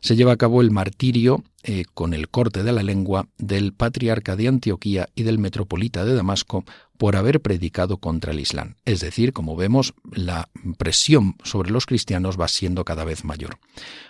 se 0.00 0.16
lleva 0.16 0.32
a 0.32 0.36
cabo 0.36 0.60
el 0.60 0.70
martirio 0.70 1.42
eh, 1.62 1.84
con 1.94 2.14
el 2.14 2.28
corte 2.28 2.62
de 2.62 2.72
la 2.72 2.82
lengua 2.84 3.28
del 3.38 3.72
patriarca 3.72 4.36
de 4.36 4.48
Antioquía 4.48 5.08
y 5.16 5.24
del 5.24 5.38
metropolita 5.38 6.04
de 6.04 6.14
Damasco 6.14 6.64
por 6.96 7.16
haber 7.16 7.40
predicado 7.40 7.98
contra 7.98 8.32
el 8.32 8.40
Islam. 8.40 8.76
Es 8.84 9.00
decir, 9.00 9.32
como 9.32 9.56
vemos, 9.56 9.94
la 10.12 10.48
presión 10.78 11.36
sobre 11.42 11.70
los 11.70 11.86
cristianos 11.86 12.40
va 12.40 12.48
siendo 12.48 12.84
cada 12.84 13.04
vez 13.04 13.24
mayor. 13.24 13.58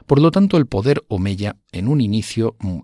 Por 0.07 0.21
lo 0.21 0.31
tanto, 0.31 0.57
el 0.57 0.67
poder 0.67 1.05
omeya 1.09 1.57
en 1.73 1.89
un 1.89 2.01
inicio 2.01 2.57
mm, 2.61 2.81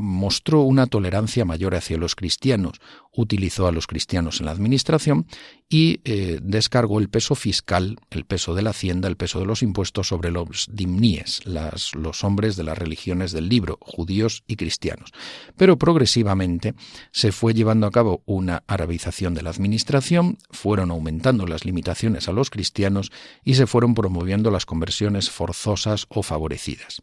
mostró 0.00 0.62
una 0.62 0.86
tolerancia 0.86 1.44
mayor 1.44 1.74
hacia 1.74 1.96
los 1.96 2.14
cristianos, 2.14 2.80
utilizó 3.14 3.66
a 3.66 3.72
los 3.72 3.86
cristianos 3.86 4.40
en 4.40 4.46
la 4.46 4.52
administración 4.52 5.26
y 5.68 6.00
eh, 6.04 6.40
descargó 6.42 6.98
el 6.98 7.08
peso 7.08 7.34
fiscal, 7.34 7.98
el 8.10 8.24
peso 8.24 8.54
de 8.54 8.62
la 8.62 8.70
hacienda, 8.70 9.08
el 9.08 9.16
peso 9.16 9.38
de 9.38 9.46
los 9.46 9.62
impuestos 9.62 10.08
sobre 10.08 10.30
los 10.30 10.68
dimníes, 10.72 11.42
los 11.44 12.24
hombres 12.24 12.56
de 12.56 12.64
las 12.64 12.78
religiones 12.78 13.32
del 13.32 13.48
libro, 13.48 13.78
judíos 13.80 14.44
y 14.46 14.56
cristianos. 14.56 15.12
Pero 15.56 15.76
progresivamente 15.76 16.74
se 17.12 17.32
fue 17.32 17.54
llevando 17.54 17.86
a 17.86 17.90
cabo 17.90 18.22
una 18.24 18.62
arabización 18.66 19.34
de 19.34 19.42
la 19.42 19.50
administración, 19.50 20.38
fueron 20.50 20.90
aumentando 20.90 21.46
las 21.46 21.64
limitaciones 21.64 22.28
a 22.28 22.32
los 22.32 22.50
cristianos 22.50 23.12
y 23.44 23.54
se 23.54 23.66
fueron 23.66 23.94
promoviendo 23.94 24.50
las 24.50 24.64
conversiones 24.64 25.30
forzosas 25.30 26.06
o 26.08 26.22
favorecidas. 26.22 27.02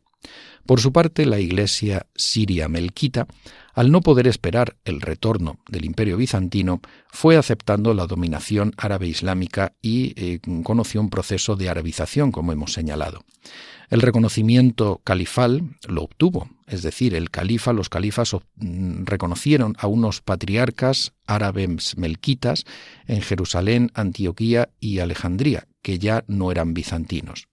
Por 0.66 0.82
su 0.82 0.92
parte, 0.92 1.26
la 1.26 1.40
Iglesia 1.40 2.08
siria 2.16 2.68
melquita, 2.68 3.28
al 3.74 3.92
no 3.92 4.02
poder 4.02 4.28
esperar 4.28 4.78
el 4.86 5.02
retorno 5.02 5.60
del 5.70 5.86
imperio 5.86 6.18
bizantino, 6.18 6.82
fue 7.10 7.38
aceptando 7.38 7.94
la 7.94 8.08
dominación 8.08 8.74
árabe 8.78 9.08
islámica 9.08 9.74
y 9.82 10.14
eh, 10.16 10.40
conoció 10.64 11.02
un 11.02 11.10
proceso 11.10 11.56
de 11.56 11.70
arabización, 11.70 12.32
como 12.32 12.52
hemos 12.52 12.74
señalado. 12.74 13.24
El 13.90 14.02
reconocimiento 14.02 15.02
califal 15.04 15.76
lo 15.88 16.04
obtuvo, 16.04 16.50
es 16.68 16.82
decir, 16.82 17.14
el 17.14 17.30
califa, 17.30 17.74
los 17.74 17.90
califas 17.90 18.34
mm, 18.56 19.04
reconocieron 19.06 19.76
a 19.78 19.88
unos 19.88 20.22
patriarcas 20.22 21.14
árabes 21.28 21.98
melquitas 21.98 22.64
en 23.08 23.22
Jerusalén, 23.22 23.92
Antioquía 23.94 24.70
y 24.80 25.00
Alejandría, 25.00 25.68
que 25.86 26.00
ya 26.00 26.24
no 26.28 26.50
eran 26.50 26.74
bizantinos. 26.74 27.48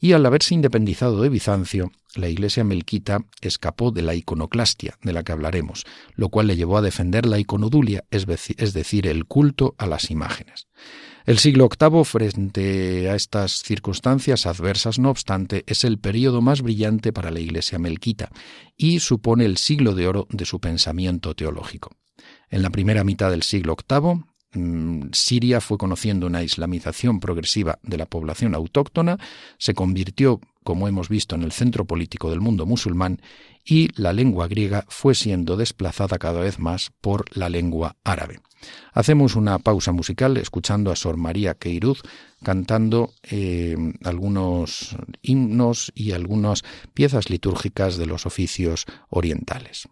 Y 0.00 0.12
al 0.12 0.24
haberse 0.24 0.54
independizado 0.54 1.20
de 1.20 1.28
Bizancio, 1.28 1.92
la 2.14 2.30
iglesia 2.30 2.64
melquita 2.64 3.26
escapó 3.42 3.90
de 3.90 4.00
la 4.00 4.14
iconoclastia, 4.14 4.96
de 5.02 5.12
la 5.12 5.22
que 5.22 5.32
hablaremos, 5.32 5.84
lo 6.14 6.30
cual 6.30 6.46
le 6.46 6.56
llevó 6.56 6.78
a 6.78 6.80
defender 6.80 7.26
la 7.26 7.38
iconodulia, 7.38 8.02
es 8.10 8.24
decir, 8.24 9.06
el 9.06 9.26
culto 9.26 9.74
a 9.76 9.86
las 9.86 10.10
imágenes. 10.10 10.66
El 11.26 11.38
siglo 11.38 11.68
VIII, 11.68 12.04
frente 12.06 13.10
a 13.10 13.16
estas 13.16 13.62
circunstancias 13.62 14.46
adversas, 14.46 14.98
no 14.98 15.10
obstante, 15.10 15.62
es 15.66 15.84
el 15.84 15.98
período 15.98 16.40
más 16.40 16.62
brillante 16.62 17.12
para 17.12 17.30
la 17.30 17.40
Iglesia 17.40 17.78
melquita 17.78 18.30
y 18.78 19.00
supone 19.00 19.44
el 19.44 19.58
siglo 19.58 19.94
de 19.94 20.08
oro 20.08 20.26
de 20.30 20.46
su 20.46 20.58
pensamiento 20.58 21.34
teológico. 21.34 21.90
En 22.48 22.62
la 22.62 22.70
primera 22.70 23.04
mitad 23.04 23.30
del 23.30 23.42
siglo 23.42 23.76
VIII, 23.76 24.24
Siria 25.12 25.60
fue 25.60 25.78
conociendo 25.78 26.26
una 26.26 26.42
islamización 26.42 27.20
progresiva 27.20 27.78
de 27.82 27.98
la 27.98 28.06
población 28.06 28.54
autóctona, 28.54 29.18
se 29.58 29.74
convirtió, 29.74 30.40
como 30.62 30.88
hemos 30.88 31.08
visto, 31.08 31.34
en 31.34 31.42
el 31.42 31.52
centro 31.52 31.84
político 31.84 32.30
del 32.30 32.40
mundo 32.40 32.66
musulmán 32.66 33.20
y 33.64 33.88
la 34.00 34.12
lengua 34.12 34.48
griega 34.48 34.84
fue 34.88 35.14
siendo 35.14 35.56
desplazada 35.56 36.18
cada 36.18 36.40
vez 36.40 36.58
más 36.58 36.92
por 37.00 37.24
la 37.36 37.48
lengua 37.48 37.96
árabe. 38.04 38.40
Hacemos 38.92 39.36
una 39.36 39.58
pausa 39.58 39.92
musical 39.92 40.36
escuchando 40.36 40.90
a 40.90 40.96
Sor 40.96 41.16
María 41.16 41.54
Queiruz 41.54 42.02
cantando 42.42 43.12
eh, 43.22 43.76
algunos 44.04 44.96
himnos 45.22 45.92
y 45.94 46.12
algunas 46.12 46.62
piezas 46.94 47.30
litúrgicas 47.30 47.96
de 47.96 48.06
los 48.06 48.26
oficios 48.26 48.86
orientales. 49.10 49.88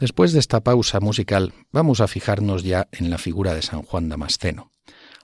Después 0.00 0.32
de 0.32 0.38
esta 0.38 0.60
pausa 0.60 0.98
musical, 0.98 1.52
vamos 1.72 2.00
a 2.00 2.08
fijarnos 2.08 2.64
ya 2.64 2.88
en 2.90 3.10
la 3.10 3.18
figura 3.18 3.54
de 3.54 3.60
San 3.60 3.82
Juan 3.82 4.08
Damasceno. 4.08 4.72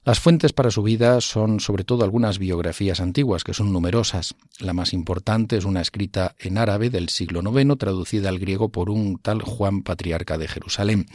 Las 0.07 0.21
fuentes 0.21 0.53
para 0.53 0.71
su 0.71 0.85
vida 0.85 1.21
son 1.21 1.59
sobre 1.59 1.83
todo 1.83 2.05
algunas 2.05 2.39
biografías 2.39 3.01
antiguas, 3.01 3.43
que 3.43 3.53
son 3.53 3.73
numerosas. 3.73 4.37
La 4.61 4.73
más 4.73 4.93
importante 4.93 5.57
es 5.57 5.65
una 5.65 5.81
escrita 5.81 6.37
en 6.39 6.59
árabe 6.59 6.91
del 6.91 7.09
siglo 7.09 7.43
IX, 7.43 7.77
traducida 7.77 8.29
al 8.29 8.39
griego 8.39 8.69
por 8.69 8.89
un 8.89 9.19
tal 9.19 9.43
Juan 9.43 9.83
Patriarca 9.83 10.39
de 10.39 10.47
Jerusalén. 10.47 11.07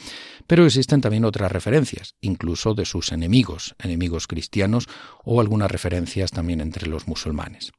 Pero 0.45 0.65
existen 0.65 0.99
también 0.99 1.23
otras 1.23 1.53
referencias, 1.53 2.15
incluso 2.19 2.73
de 2.73 2.83
sus 2.83 3.13
enemigos, 3.13 3.75
enemigos 3.79 4.27
cristianos, 4.27 4.89
o 5.23 5.39
algunas 5.39 5.71
referencias 5.71 6.31
también 6.31 6.59
entre 6.59 6.89
los 6.89 7.07
musulmanes. 7.07 7.71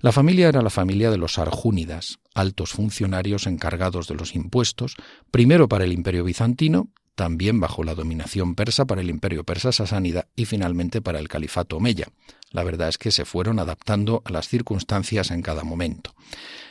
La 0.00 0.10
familia 0.10 0.48
era 0.48 0.62
la 0.62 0.70
familia 0.70 1.12
de 1.12 1.18
los 1.18 1.38
arjúnidas, 1.38 2.18
altos 2.34 2.72
funcionarios 2.72 3.46
encargados 3.46 4.08
de 4.08 4.16
los 4.16 4.34
impuestos, 4.34 4.96
primero 5.30 5.68
para 5.68 5.84
el 5.84 5.92
imperio 5.92 6.24
bizantino 6.24 6.88
también 7.16 7.58
bajo 7.58 7.82
la 7.82 7.94
dominación 7.94 8.54
persa 8.54 8.84
para 8.84 9.00
el 9.00 9.10
imperio 9.10 9.42
persa 9.42 9.72
sasánida 9.72 10.28
y 10.36 10.44
finalmente 10.44 11.00
para 11.00 11.18
el 11.18 11.28
califato 11.28 11.78
omeya. 11.78 12.08
La 12.50 12.62
verdad 12.62 12.88
es 12.88 12.98
que 12.98 13.10
se 13.10 13.24
fueron 13.24 13.58
adaptando 13.58 14.22
a 14.24 14.30
las 14.30 14.48
circunstancias 14.48 15.30
en 15.30 15.42
cada 15.42 15.64
momento. 15.64 16.14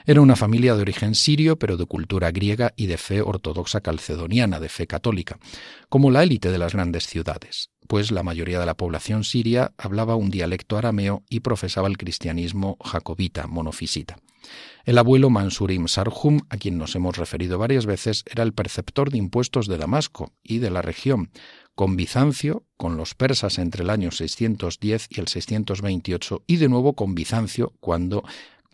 Era 0.06 0.22
una 0.22 0.36
familia 0.36 0.76
de 0.76 0.84
origen 0.84 1.16
sirio, 1.16 1.58
pero 1.58 1.78
de 1.78 1.86
cultura 1.86 2.32
griega 2.32 2.74
y 2.76 2.86
de 2.86 2.98
fe 2.98 3.22
ortodoxa 3.22 3.82
calcedoniana, 3.82 4.60
de 4.60 4.70
fe 4.70 4.88
católica, 4.88 5.38
como 5.90 6.12
la 6.12 6.24
élite 6.24 6.52
de 6.52 6.60
las 6.60 6.74
grandes 6.74 7.08
ciudades, 7.08 7.72
pues 7.88 8.12
la 8.12 8.24
mayoría 8.24 8.60
de 8.60 8.66
la 8.66 8.76
población 8.76 9.24
siria 9.24 9.74
hablaba 9.78 10.16
un 10.16 10.30
dialecto 10.30 10.78
arameo 10.78 11.24
y 11.30 11.42
profesaba 11.42 11.88
el 11.88 11.98
cristianismo 11.98 12.78
jacobita, 12.84 13.48
monofisita. 13.48 14.18
El 14.84 15.00
abuelo 15.00 15.30
Mansurim 15.30 15.88
Sarhum, 15.88 16.42
a 16.50 16.58
quien 16.58 16.78
nos 16.78 16.96
hemos 16.96 17.18
referido 17.18 17.58
varias 17.58 17.86
veces, 17.86 18.24
era 18.30 18.44
el 18.44 18.54
perceptor 18.54 19.10
de 19.10 19.18
impuestos 19.18 19.68
de 19.68 19.78
Damasco 19.78 20.32
y 20.44 20.60
de 20.60 20.70
la 20.70 20.84
región, 20.84 21.32
con 21.74 21.96
Bizancio, 21.96 22.64
con 22.78 22.96
los 22.96 23.16
persas 23.16 23.58
entre 23.58 23.84
el 23.84 23.90
año 23.90 24.12
610 24.12 25.08
y 25.10 25.20
el 25.20 25.28
628, 25.28 26.44
y 26.48 26.58
de 26.58 26.70
nuevo 26.70 26.94
con 26.94 27.16
Bizancio 27.16 27.74
cuando 27.80 28.24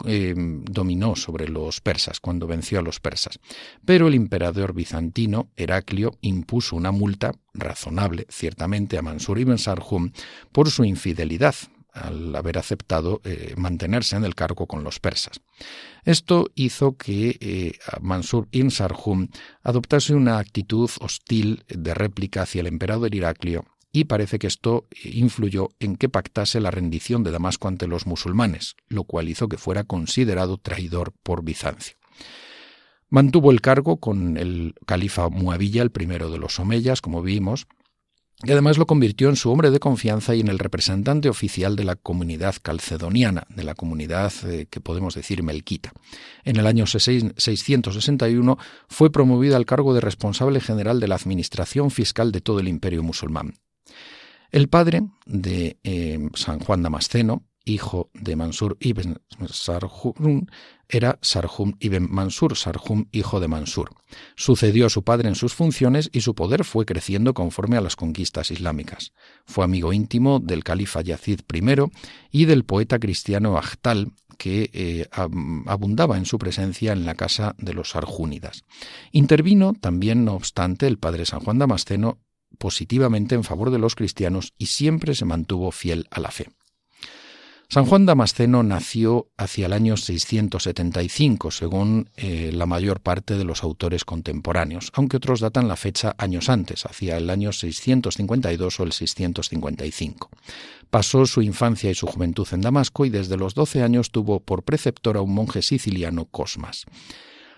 eh, 0.05 0.33
dominó 0.35 1.15
sobre 1.15 1.47
los 1.47 1.81
persas, 1.81 2.19
cuando 2.19 2.47
venció 2.47 2.79
a 2.79 2.81
los 2.81 2.99
persas. 2.99 3.39
Pero 3.85 4.07
el 4.07 4.13
emperador 4.13 4.73
bizantino, 4.73 5.49
Heraclio, 5.55 6.17
impuso 6.21 6.75
una 6.75 6.91
multa 6.91 7.33
razonable, 7.53 8.25
ciertamente, 8.29 8.97
a 8.97 9.01
Mansur 9.01 9.39
ibn 9.39 9.57
Sarhum 9.57 10.11
por 10.51 10.69
su 10.69 10.83
infidelidad, 10.83 11.55
al 11.93 12.35
haber 12.35 12.57
aceptado 12.57 13.21
eh, 13.23 13.53
mantenerse 13.57 14.15
en 14.15 14.23
el 14.23 14.35
cargo 14.35 14.65
con 14.65 14.83
los 14.83 14.99
persas. 14.99 15.41
Esto 16.05 16.49
hizo 16.55 16.95
que 16.95 17.37
eh, 17.39 17.73
Mansur 18.01 18.47
ibn 18.51 18.71
Sarhum 18.71 19.27
adoptase 19.63 20.13
una 20.13 20.39
actitud 20.39 20.89
hostil 20.99 21.63
de 21.67 21.93
réplica 21.93 22.43
hacia 22.43 22.61
el 22.61 22.67
emperador 22.67 23.13
Heraclio 23.13 23.65
y 23.91 24.05
parece 24.05 24.39
que 24.39 24.47
esto 24.47 24.87
influyó 25.03 25.69
en 25.79 25.95
que 25.97 26.09
pactase 26.09 26.61
la 26.61 26.71
rendición 26.71 27.23
de 27.23 27.31
Damasco 27.31 27.67
ante 27.67 27.87
los 27.87 28.05
musulmanes, 28.05 28.75
lo 28.87 29.03
cual 29.03 29.29
hizo 29.29 29.49
que 29.49 29.57
fuera 29.57 29.83
considerado 29.83 30.57
traidor 30.57 31.13
por 31.23 31.43
Bizancio. 31.43 31.97
Mantuvo 33.09 33.51
el 33.51 33.59
cargo 33.59 33.97
con 33.97 34.37
el 34.37 34.73
califa 34.85 35.27
Muavilla, 35.27 35.81
el 35.81 35.91
primero 35.91 36.29
de 36.29 36.37
los 36.37 36.57
Omeyas, 36.59 37.01
como 37.01 37.21
vimos, 37.21 37.67
y 38.43 38.51
además 38.51 38.77
lo 38.77 38.87
convirtió 38.87 39.29
en 39.29 39.35
su 39.35 39.51
hombre 39.51 39.69
de 39.69 39.79
confianza 39.79 40.33
y 40.33 40.39
en 40.39 40.47
el 40.47 40.57
representante 40.57 41.29
oficial 41.29 41.75
de 41.75 41.83
la 41.83 41.95
comunidad 41.95 42.55
calcedoniana, 42.61 43.45
de 43.49 43.63
la 43.63 43.75
comunidad 43.75 44.33
eh, 44.45 44.65
que 44.67 44.79
podemos 44.79 45.13
decir 45.13 45.43
melquita. 45.43 45.91
En 46.43 46.55
el 46.55 46.65
año 46.65 46.87
661 46.87 48.57
fue 48.87 49.11
promovido 49.11 49.57
al 49.57 49.65
cargo 49.65 49.93
de 49.93 50.01
responsable 50.01 50.59
general 50.59 50.99
de 50.99 51.07
la 51.07 51.15
administración 51.15 51.91
fiscal 51.91 52.31
de 52.31 52.41
todo 52.41 52.61
el 52.61 52.67
imperio 52.67 53.03
musulmán. 53.03 53.53
El 54.51 54.67
padre 54.67 55.03
de 55.25 55.79
eh, 55.83 56.19
San 56.33 56.59
Juan 56.59 56.83
Damasceno, 56.83 57.45
hijo 57.63 58.09
de 58.13 58.35
Mansur 58.35 58.75
ibn 58.81 59.21
Sarhum, 59.47 60.47
era 60.89 61.19
Sarhum 61.21 61.75
ibn 61.79 62.07
Mansur, 62.11 62.57
Sarhum 62.57 63.05
hijo 63.13 63.39
de 63.39 63.47
Mansur. 63.47 63.91
Sucedió 64.35 64.87
a 64.87 64.89
su 64.89 65.03
padre 65.03 65.29
en 65.29 65.35
sus 65.35 65.53
funciones 65.53 66.09
y 66.11 66.21
su 66.21 66.35
poder 66.35 66.65
fue 66.65 66.85
creciendo 66.85 67.33
conforme 67.33 67.77
a 67.77 67.81
las 67.81 67.95
conquistas 67.95 68.51
islámicas. 68.51 69.13
Fue 69.45 69.63
amigo 69.63 69.93
íntimo 69.93 70.39
del 70.39 70.65
califa 70.65 71.01
Yazid 71.01 71.41
I 71.53 71.61
y 72.31 72.45
del 72.45 72.65
poeta 72.65 72.99
cristiano 72.99 73.57
Ahtal, 73.57 74.11
que 74.37 74.69
eh, 74.73 75.07
abundaba 75.65 76.17
en 76.17 76.25
su 76.25 76.39
presencia 76.39 76.91
en 76.91 77.05
la 77.05 77.15
casa 77.15 77.55
de 77.57 77.73
los 77.73 77.95
Arjúnidas. 77.95 78.63
Intervino 79.11 79.73
también, 79.79 80.25
no 80.25 80.33
obstante, 80.33 80.87
el 80.87 80.97
padre 80.97 81.25
San 81.25 81.41
Juan 81.41 81.59
Damasceno 81.59 82.19
positivamente 82.61 83.33
en 83.33 83.43
favor 83.43 83.71
de 83.71 83.79
los 83.79 83.95
cristianos 83.95 84.53
y 84.59 84.67
siempre 84.67 85.15
se 85.15 85.25
mantuvo 85.25 85.71
fiel 85.71 86.07
a 86.11 86.19
la 86.19 86.29
fe. 86.29 86.47
San 87.67 87.85
Juan 87.85 88.05
Damasceno 88.05 88.63
nació 88.63 89.29
hacia 89.37 89.65
el 89.65 89.73
año 89.73 89.95
675, 89.97 91.51
según 91.51 92.09
eh, 92.17 92.51
la 92.53 92.65
mayor 92.65 92.99
parte 92.99 93.37
de 93.37 93.45
los 93.45 93.63
autores 93.63 94.03
contemporáneos, 94.03 94.91
aunque 94.93 95.17
otros 95.17 95.39
datan 95.39 95.69
la 95.69 95.77
fecha 95.77 96.13
años 96.17 96.49
antes, 96.49 96.85
hacia 96.85 97.17
el 97.17 97.29
año 97.29 97.53
652 97.53 98.79
o 98.79 98.83
el 98.83 98.91
655. 98.91 100.29
Pasó 100.89 101.25
su 101.25 101.41
infancia 101.41 101.89
y 101.89 101.95
su 101.95 102.07
juventud 102.07 102.47
en 102.51 102.61
Damasco 102.61 103.05
y 103.05 103.09
desde 103.09 103.37
los 103.37 103.55
12 103.55 103.81
años 103.81 104.11
tuvo 104.11 104.41
por 104.41 104.63
preceptor 104.63 105.15
a 105.15 105.21
un 105.21 105.33
monje 105.33 105.61
siciliano, 105.61 106.25
Cosmas. 106.25 106.85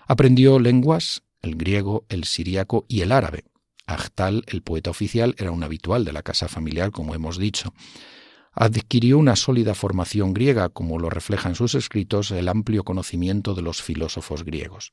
Aprendió 0.06 0.60
lenguas, 0.60 1.24
el 1.42 1.56
griego, 1.56 2.04
el 2.08 2.22
siríaco 2.22 2.86
y 2.88 3.00
el 3.00 3.10
árabe. 3.10 3.44
Achtal, 3.86 4.44
el 4.46 4.62
poeta 4.62 4.90
oficial, 4.90 5.34
era 5.38 5.50
un 5.50 5.62
habitual 5.62 6.04
de 6.04 6.12
la 6.12 6.22
casa 6.22 6.48
familiar, 6.48 6.90
como 6.90 7.14
hemos 7.14 7.38
dicho. 7.38 7.74
Adquirió 8.56 9.18
una 9.18 9.34
sólida 9.34 9.74
formación 9.74 10.32
griega, 10.32 10.68
como 10.68 11.00
lo 11.00 11.10
refleja 11.10 11.48
en 11.48 11.56
sus 11.56 11.74
escritos 11.74 12.30
el 12.30 12.48
amplio 12.48 12.84
conocimiento 12.84 13.54
de 13.54 13.62
los 13.62 13.82
filósofos 13.82 14.44
griegos. 14.44 14.92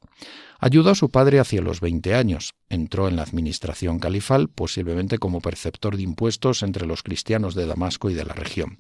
Ayudó 0.59 0.89
a 0.89 0.95
su 0.95 1.09
padre 1.09 1.39
hacia 1.39 1.61
los 1.61 1.79
20 1.79 2.15
años. 2.15 2.53
Entró 2.69 3.07
en 3.07 3.17
la 3.17 3.21
administración 3.21 3.99
califal, 3.99 4.49
posiblemente 4.49 5.19
como 5.19 5.41
perceptor 5.41 5.95
de 5.95 6.03
impuestos 6.03 6.63
entre 6.63 6.87
los 6.87 7.03
cristianos 7.03 7.53
de 7.53 7.67
Damasco 7.67 8.09
y 8.09 8.15
de 8.15 8.25
la 8.25 8.33
región. 8.33 8.79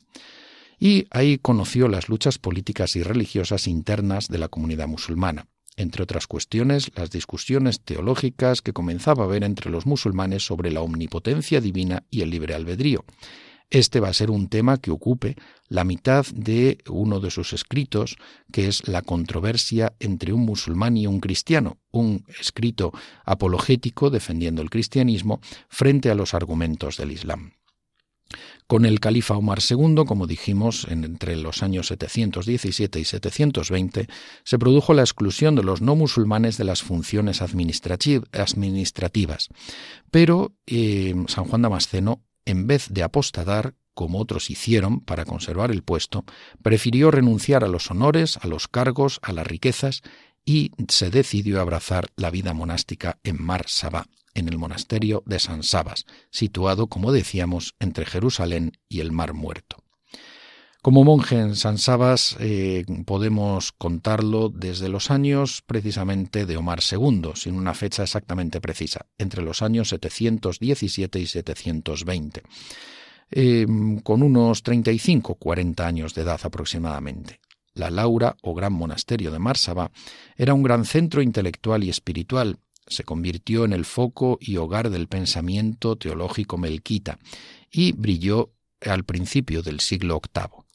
Y 0.79 1.05
ahí 1.11 1.37
conoció 1.37 1.87
las 1.87 2.09
luchas 2.09 2.39
políticas 2.39 2.95
y 2.95 3.03
religiosas 3.03 3.67
internas 3.67 4.29
de 4.29 4.39
la 4.39 4.47
comunidad 4.47 4.87
musulmana 4.87 5.45
entre 5.77 6.03
otras 6.03 6.27
cuestiones, 6.27 6.91
las 6.95 7.11
discusiones 7.11 7.81
teológicas 7.81 8.61
que 8.61 8.73
comenzaba 8.73 9.23
a 9.23 9.27
haber 9.27 9.43
entre 9.43 9.69
los 9.69 9.85
musulmanes 9.85 10.45
sobre 10.45 10.71
la 10.71 10.81
omnipotencia 10.81 11.61
divina 11.61 12.03
y 12.09 12.21
el 12.21 12.29
libre 12.29 12.53
albedrío, 12.53 13.05
este 13.71 14.01
va 14.01 14.09
a 14.09 14.13
ser 14.13 14.31
un 14.31 14.49
tema 14.49 14.77
que 14.77 14.91
ocupe 14.91 15.37
la 15.69 15.85
mitad 15.85 16.25
de 16.35 16.79
uno 16.89 17.21
de 17.21 17.31
sus 17.31 17.53
escritos, 17.53 18.17
que 18.51 18.67
es 18.67 18.85
la 18.89 19.01
controversia 19.01 19.93
entre 19.99 20.33
un 20.33 20.41
musulmán 20.41 20.97
y 20.97 21.07
un 21.07 21.21
cristiano, 21.21 21.77
un 21.89 22.25
escrito 22.39 22.91
apologético 23.23 24.09
defendiendo 24.09 24.61
el 24.61 24.69
cristianismo 24.69 25.39
frente 25.69 26.11
a 26.11 26.15
los 26.15 26.33
argumentos 26.33 26.97
del 26.97 27.11
Islam. 27.11 27.53
Con 28.67 28.85
el 28.85 28.99
califa 28.99 29.35
Omar 29.35 29.59
II, 29.67 30.03
como 30.05 30.27
dijimos, 30.27 30.87
entre 30.89 31.35
los 31.35 31.63
años 31.63 31.87
717 31.87 32.99
y 32.99 33.05
720, 33.05 34.07
se 34.43 34.59
produjo 34.59 34.93
la 34.93 35.01
exclusión 35.01 35.55
de 35.55 35.63
los 35.63 35.81
no 35.81 35.95
musulmanes 35.95 36.57
de 36.57 36.63
las 36.63 36.81
funciones 36.81 37.41
administrativas. 37.41 39.49
Pero 40.09 40.53
eh, 40.67 41.15
San 41.27 41.45
Juan 41.45 41.61
Damasceno 41.61 42.21
en 42.45 42.67
vez 42.67 42.87
de 42.89 43.03
apostatar, 43.03 43.75
como 43.93 44.19
otros 44.19 44.49
hicieron 44.49 45.01
para 45.01 45.25
conservar 45.25 45.71
el 45.71 45.83
puesto, 45.83 46.25
prefirió 46.61 47.11
renunciar 47.11 47.63
a 47.63 47.67
los 47.67 47.91
honores, 47.91 48.37
a 48.41 48.47
los 48.47 48.67
cargos, 48.67 49.19
a 49.21 49.33
las 49.33 49.45
riquezas 49.45 50.01
y 50.45 50.71
se 50.87 51.09
decidió 51.09 51.61
abrazar 51.61 52.07
la 52.15 52.31
vida 52.31 52.53
monástica 52.53 53.19
en 53.23 53.41
Mar 53.41 53.65
Sabá, 53.67 54.07
en 54.33 54.47
el 54.47 54.57
monasterio 54.57 55.23
de 55.25 55.39
San 55.39 55.63
Sabas, 55.63 56.05
situado, 56.29 56.87
como 56.87 57.11
decíamos, 57.11 57.75
entre 57.79 58.05
Jerusalén 58.05 58.77
y 58.89 58.99
el 58.99 59.11
Mar 59.11 59.33
Muerto. 59.33 59.77
Como 60.81 61.03
monje 61.03 61.37
en 61.37 61.55
San 61.55 61.77
Sabas 61.77 62.35
eh, 62.39 62.85
podemos 63.05 63.71
contarlo 63.71 64.49
desde 64.49 64.89
los 64.89 65.11
años 65.11 65.61
precisamente 65.67 66.47
de 66.47 66.57
Omar 66.57 66.79
II, 66.91 67.33
sin 67.35 67.53
una 67.53 67.75
fecha 67.75 68.01
exactamente 68.01 68.59
precisa, 68.59 69.05
entre 69.19 69.43
los 69.43 69.61
años 69.61 69.89
717 69.89 71.19
y 71.19 71.27
720, 71.27 72.41
em, 73.29 73.99
con 73.99 74.23
unos 74.23 74.63
35, 74.63 75.35
40 75.35 75.85
años 75.85 76.15
de 76.15 76.23
edad 76.23 76.39
aproximadamente. 76.43 77.39
La 77.75 77.91
Laura, 77.91 78.35
o 78.41 78.55
Gran 78.55 78.73
Monasterio 78.73 79.29
de 79.29 79.37
Marsaba, 79.37 79.91
era 80.35 80.55
un 80.55 80.63
gran 80.63 80.85
centro 80.85 81.21
intelectual 81.21 81.83
y 81.83 81.91
espiritual, 81.91 82.57
se 82.91 83.03
convirtió 83.03 83.65
en 83.65 83.73
el 83.73 83.85
foco 83.85 84.37
y 84.41 84.57
hogar 84.57 84.89
del 84.89 85.07
pensamiento 85.07 85.95
teológico 85.95 86.57
melquita 86.57 87.17
y 87.71 87.93
brilló 87.93 88.51
al 88.81 89.03
principio 89.05 89.61
del 89.61 89.79
siglo 89.79 90.21
VIII. 90.21 90.65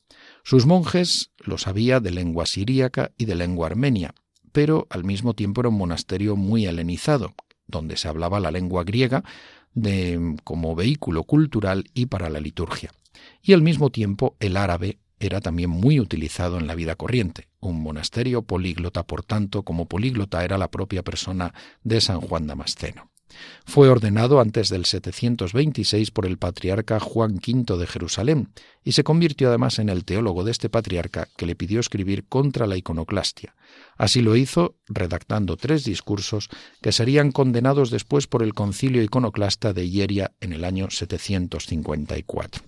Sus 0.43 0.65
monjes 0.65 1.33
lo 1.39 1.59
sabía 1.59 2.01
de 2.01 2.11
lengua 2.11 2.47
siríaca 2.47 3.13
y 3.19 3.25
de 3.27 3.35
lengua 3.35 3.67
armenia, 3.67 4.15
pero 4.53 4.87
al 4.91 5.05
mismo 5.05 5.35
tiempo 5.35 5.61
era 5.61 5.69
un 5.69 5.79
monasterio 5.79 6.37
muy 6.37 6.67
helenizado, 6.67 7.35
donde 7.67 7.97
se 7.97 8.09
hablaba 8.09 8.41
la 8.41 8.51
lengua 8.51 8.85
griega 8.85 9.25
de, 9.75 10.37
como 10.45 10.75
vehículo 10.75 11.25
cultural 11.25 11.91
y 11.95 12.07
para 12.07 12.31
la 12.31 12.41
liturgia. 12.41 12.93
y 13.43 13.53
al 13.53 13.63
mismo 13.63 13.91
tiempo 13.91 14.37
el 14.41 14.57
árabe 14.57 14.99
era 15.19 15.41
también 15.41 15.71
muy 15.71 16.01
utilizado 16.01 16.59
en 16.59 16.67
la 16.67 16.75
vida 16.75 16.97
corriente. 16.97 17.49
Un 17.67 17.83
monasterio 17.83 18.43
políglota, 18.43 19.03
por 19.03 19.25
tanto, 19.25 19.65
como 19.65 19.87
políglota 19.87 20.45
era 20.45 20.57
la 20.57 20.71
propia 20.71 21.03
persona 21.03 21.53
de 21.83 22.01
San 22.01 22.21
Juan 22.21 22.47
Damasceno. 22.47 23.11
Fue 23.65 23.89
ordenado 23.89 24.41
antes 24.41 24.69
del 24.69 24.85
726 24.85 26.13
por 26.13 26.27
el 26.27 26.39
patriarca 26.39 27.01
Juan 27.01 27.41
V 27.45 27.77
de 27.77 27.87
Jerusalén 27.89 28.53
y 28.85 28.93
se 28.93 29.03
convirtió 29.03 29.49
además 29.49 29.81
en 29.81 29.89
el 29.89 30.05
teólogo 30.05 30.45
de 30.45 30.53
este 30.53 30.69
patriarca 30.69 31.29
que 31.37 31.45
le 31.45 31.57
pidió 31.57 31.81
escribir 31.81 32.29
contra 32.29 32.69
la 32.69 32.77
iconoclastia. 32.77 33.57
Así 33.97 34.23
lo 34.23 34.37
hizo 34.37 34.77
redactando 34.87 35.57
tres 35.57 35.83
discursos 35.83 36.49
que 36.81 36.93
serían 36.93 37.33
condenados 37.33 37.91
después 37.91 38.29
por 38.29 38.45
el 38.45 38.55
concilio 38.55 39.03
iconoclasta 39.03 39.73
de 39.73 39.91
Hieria 39.91 40.31
en 40.41 40.53
el 40.53 40.65
año 40.65 40.89
754. 40.89 42.63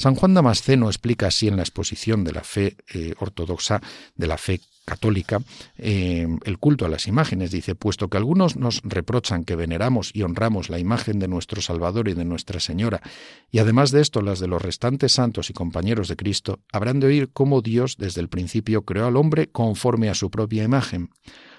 San 0.00 0.14
Juan 0.14 0.32
Damasceno 0.32 0.86
explica 0.86 1.26
así 1.26 1.46
en 1.46 1.56
la 1.56 1.62
exposición 1.62 2.24
de 2.24 2.32
la 2.32 2.42
fe 2.42 2.74
eh, 2.94 3.12
ortodoxa, 3.18 3.82
de 4.14 4.26
la 4.26 4.38
fe 4.38 4.62
católica, 4.86 5.42
eh, 5.76 6.26
el 6.46 6.58
culto 6.58 6.86
a 6.86 6.88
las 6.88 7.06
imágenes. 7.06 7.50
Dice, 7.50 7.74
puesto 7.74 8.08
que 8.08 8.16
algunos 8.16 8.56
nos 8.56 8.80
reprochan 8.82 9.44
que 9.44 9.56
veneramos 9.56 10.10
y 10.14 10.22
honramos 10.22 10.70
la 10.70 10.78
imagen 10.78 11.18
de 11.18 11.28
nuestro 11.28 11.60
Salvador 11.60 12.08
y 12.08 12.14
de 12.14 12.24
Nuestra 12.24 12.60
Señora, 12.60 13.02
y 13.50 13.58
además 13.58 13.90
de 13.90 14.00
esto 14.00 14.22
las 14.22 14.40
de 14.40 14.48
los 14.48 14.62
restantes 14.62 15.12
santos 15.12 15.50
y 15.50 15.52
compañeros 15.52 16.08
de 16.08 16.16
Cristo, 16.16 16.60
habrán 16.72 16.98
de 16.98 17.08
oír 17.08 17.30
cómo 17.30 17.60
Dios 17.60 17.98
desde 17.98 18.22
el 18.22 18.30
principio 18.30 18.86
creó 18.86 19.06
al 19.06 19.18
hombre 19.18 19.50
conforme 19.50 20.08
a 20.08 20.14
su 20.14 20.30
propia 20.30 20.64
imagen. 20.64 21.10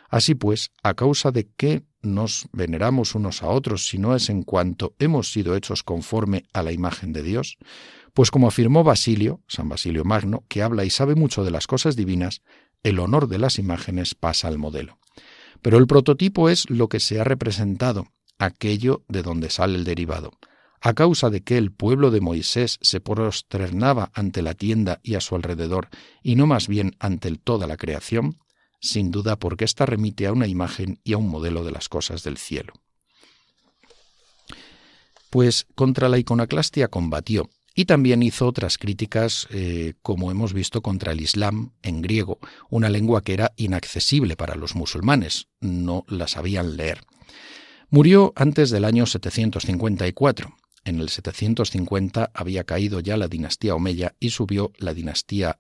Así 0.10 0.34
pues, 0.34 0.72
a 0.82 0.96
causa 0.96 1.30
de 1.30 1.48
que 1.56 1.84
nos 2.02 2.48
veneramos 2.52 3.14
unos 3.14 3.44
a 3.44 3.50
otros, 3.50 3.88
si 3.88 4.00
no 4.00 4.16
es 4.16 4.30
en 4.30 4.42
cuanto 4.42 4.96
hemos 4.98 5.32
sido 5.32 5.56
hechos 5.56 5.84
conforme 5.84 6.44
a 6.54 6.64
la 6.64 6.72
imagen 6.72 7.14
de 7.14 7.22
Dios, 7.22 7.60
pues 8.14 8.32
como 8.32 8.48
afirmó 8.48 8.84
Basilio, 8.84 9.42
San 9.48 9.70
Basilio 9.70 10.04
Magno, 10.04 10.44
que 10.48 10.62
habla 10.62 10.86
y 10.86 10.90
sabe 10.90 11.16
mucho 11.16 11.44
de 11.44 11.52
las 11.52 11.68
cosas 11.68 11.96
divinas, 11.96 12.42
el 12.84 13.00
honor 13.00 13.28
de 13.28 13.38
las 13.38 13.60
imágenes 13.60 14.16
pasa 14.16 14.48
al 14.48 14.58
modelo. 14.58 14.98
Pero 15.62 15.78
el 15.78 15.88
prototipo 15.88 16.50
es 16.50 16.70
lo 16.70 16.90
que 16.90 17.00
se 17.00 17.20
ha 17.20 17.24
representado, 17.24 18.08
aquello 18.40 19.04
de 19.08 19.22
donde 19.22 19.50
sale 19.50 19.76
el 19.76 19.84
derivado. 19.84 20.32
A 20.82 20.94
causa 20.94 21.30
de 21.30 21.42
que 21.42 21.58
el 21.58 21.72
pueblo 21.72 22.10
de 22.10 22.22
Moisés 22.22 22.80
se 22.82 23.00
prosternaba 23.00 24.12
ante 24.16 24.42
la 24.42 24.56
tienda 24.56 25.00
y 25.04 25.14
a 25.14 25.22
su 25.22 25.36
alrededor, 25.36 25.90
y 26.24 26.36
no 26.36 26.48
más 26.48 26.68
bien 26.68 26.96
ante 27.00 27.32
toda 27.36 27.68
la 27.68 27.78
creación, 27.78 28.40
sin 28.80 29.12
duda 29.12 29.38
porque 29.38 29.66
ésta 29.66 29.86
remite 29.86 30.26
a 30.26 30.34
una 30.34 30.48
imagen 30.48 31.00
y 31.04 31.14
a 31.14 31.18
un 31.18 31.30
modelo 31.30 31.64
de 31.64 31.72
las 31.72 31.88
cosas 31.88 32.24
del 32.24 32.38
cielo. 32.38 32.74
Pues 35.30 35.68
contra 35.76 36.10
la 36.10 36.18
iconoclastia 36.18 36.88
combatió, 36.90 37.50
y 37.82 37.86
también 37.86 38.22
hizo 38.22 38.46
otras 38.46 38.78
críticas, 38.78 39.48
eh, 39.50 39.96
como 40.04 40.30
hemos 40.30 40.54
visto, 40.54 40.84
contra 40.84 41.14
el 41.14 41.20
Islam 41.20 41.72
en 41.82 42.04
griego, 42.04 42.38
una 42.70 42.90
lengua 42.90 43.24
que 43.24 43.34
era 43.34 43.54
inaccesible 43.58 44.36
para 44.36 44.54
los 44.54 44.76
musulmanes, 44.76 45.48
no 45.62 46.06
la 46.08 46.28
sabían 46.28 46.78
leer. 46.78 47.02
Murió 47.90 48.34
antes 48.36 48.70
del 48.70 48.86
año 48.86 49.08
754. 49.08 50.56
En 50.86 51.00
el 51.00 51.10
750 51.10 52.30
había 52.36 52.66
caído 52.66 53.00
ya 53.00 53.18
la 53.18 53.28
dinastía 53.28 53.74
Omeya 53.74 54.14
y 54.20 54.30
subió 54.30 54.72
la 54.78 54.94
dinastía 54.94 55.58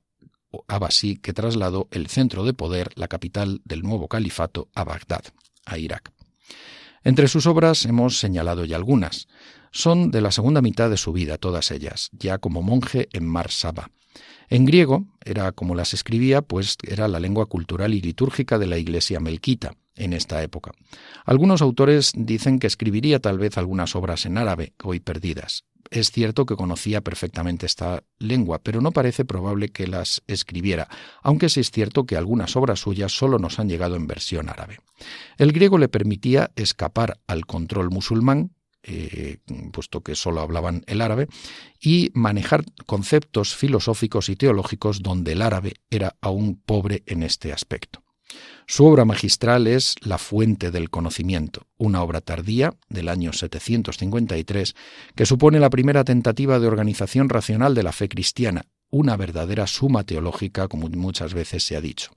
Abasí, 0.67 1.17
que 1.17 1.33
trasladó 1.33 1.87
el 1.89 2.05
centro 2.05 2.43
de 2.43 2.53
poder, 2.53 2.91
la 2.93 3.07
capital 3.07 3.61
del 3.65 3.81
nuevo 3.81 4.07
califato, 4.07 4.69
a 4.75 4.83
Bagdad, 4.83 5.23
a 5.65 5.79
Irak. 5.79 6.11
Entre 7.03 7.27
sus 7.27 7.47
obras 7.47 7.83
hemos 7.85 8.19
señalado 8.19 8.63
ya 8.63 8.75
algunas 8.75 9.27
son 9.71 10.11
de 10.11 10.21
la 10.21 10.31
segunda 10.31 10.61
mitad 10.61 10.89
de 10.89 10.97
su 10.97 11.13
vida, 11.13 11.37
todas 11.37 11.71
ellas, 11.71 12.09
ya 12.11 12.37
como 12.37 12.61
monje 12.61 13.09
en 13.13 13.25
Marsaba. 13.25 13.89
En 14.49 14.65
griego, 14.65 15.05
era 15.23 15.53
como 15.53 15.75
las 15.75 15.93
escribía, 15.93 16.41
pues 16.41 16.77
era 16.85 17.07
la 17.07 17.21
lengua 17.21 17.45
cultural 17.45 17.93
y 17.93 18.01
litúrgica 18.01 18.59
de 18.59 18.67
la 18.67 18.77
iglesia 18.77 19.21
melquita 19.21 19.75
en 19.95 20.13
esta 20.13 20.43
época. 20.43 20.71
Algunos 21.25 21.61
autores 21.61 22.11
dicen 22.15 22.59
que 22.59 22.67
escribiría 22.67 23.19
tal 23.19 23.39
vez 23.39 23.57
algunas 23.57 23.95
obras 23.95 24.25
en 24.25 24.37
árabe, 24.37 24.73
hoy 24.83 24.99
perdidas. 24.99 25.63
Es 25.89 26.11
cierto 26.11 26.45
que 26.45 26.55
conocía 26.55 27.01
perfectamente 27.01 27.65
esta 27.65 28.03
lengua, 28.17 28.59
pero 28.59 28.81
no 28.81 28.91
parece 28.91 29.25
probable 29.25 29.69
que 29.69 29.87
las 29.87 30.21
escribiera, 30.27 30.87
aunque 31.21 31.49
sí 31.49 31.59
es 31.59 31.71
cierto 31.71 32.05
que 32.05 32.15
algunas 32.15 32.55
obras 32.55 32.79
suyas 32.79 33.11
solo 33.11 33.39
nos 33.39 33.59
han 33.59 33.67
llegado 33.67 33.95
en 33.95 34.07
versión 34.07 34.49
árabe. 34.49 34.79
El 35.37 35.51
griego 35.51 35.77
le 35.77 35.89
permitía 35.89 36.51
escapar 36.55 37.19
al 37.27 37.45
control 37.45 37.89
musulmán, 37.89 38.51
eh, 38.83 39.37
puesto 39.71 40.01
que 40.01 40.15
solo 40.15 40.41
hablaban 40.41 40.83
el 40.87 41.01
árabe, 41.01 41.27
y 41.79 42.11
manejar 42.13 42.63
conceptos 42.85 43.55
filosóficos 43.55 44.29
y 44.29 44.35
teológicos 44.35 45.01
donde 45.01 45.33
el 45.33 45.41
árabe 45.41 45.73
era 45.89 46.15
aún 46.21 46.61
pobre 46.65 47.03
en 47.05 47.23
este 47.23 47.53
aspecto. 47.53 48.03
Su 48.65 48.85
obra 48.85 49.03
magistral 49.03 49.67
es 49.67 49.95
La 50.01 50.17
fuente 50.17 50.71
del 50.71 50.89
conocimiento, 50.89 51.67
una 51.77 52.01
obra 52.01 52.21
tardía 52.21 52.73
del 52.87 53.09
año 53.09 53.33
753 53.33 54.75
que 55.15 55.25
supone 55.25 55.59
la 55.59 55.69
primera 55.69 56.03
tentativa 56.03 56.59
de 56.59 56.67
organización 56.67 57.27
racional 57.27 57.75
de 57.75 57.83
la 57.83 57.91
fe 57.91 58.07
cristiana 58.07 58.65
una 58.91 59.17
verdadera 59.17 59.65
suma 59.67 60.03
teológica, 60.03 60.67
como 60.67 60.89
muchas 60.89 61.33
veces 61.33 61.63
se 61.63 61.75
ha 61.75 61.81
dicho. 61.81 62.11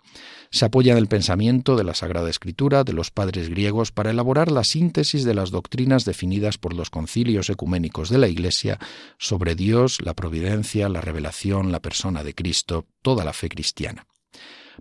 Se 0.51 0.65
apoya 0.65 0.93
en 0.93 0.99
el 0.99 1.09
pensamiento 1.09 1.77
de 1.77 1.85
la 1.85 1.95
Sagrada 1.95 2.29
Escritura 2.29 2.85
de 2.85 2.93
los 2.93 3.11
padres 3.11 3.49
griegos 3.49 3.93
para 3.93 4.11
elaborar 4.11 4.51
la 4.51 4.65
síntesis 4.65 5.25
de 5.25 5.35
las 5.35 5.51
doctrinas 5.51 6.05
definidas 6.05 6.59
por 6.59 6.75
los 6.75 6.91
concilios 6.91 7.49
ecuménicos 7.49 8.11
de 8.11 8.19
la 8.19 8.29
Iglesia 8.29 8.79
sobre 9.19 9.55
Dios, 9.55 10.01
la 10.03 10.15
providencia, 10.15 10.89
la 10.89 11.01
revelación, 11.01 11.73
la 11.73 11.81
persona 11.81 12.23
de 12.23 12.35
Cristo, 12.35 12.87
toda 13.03 13.25
la 13.25 13.33
fe 13.33 13.49
cristiana. 13.49 14.07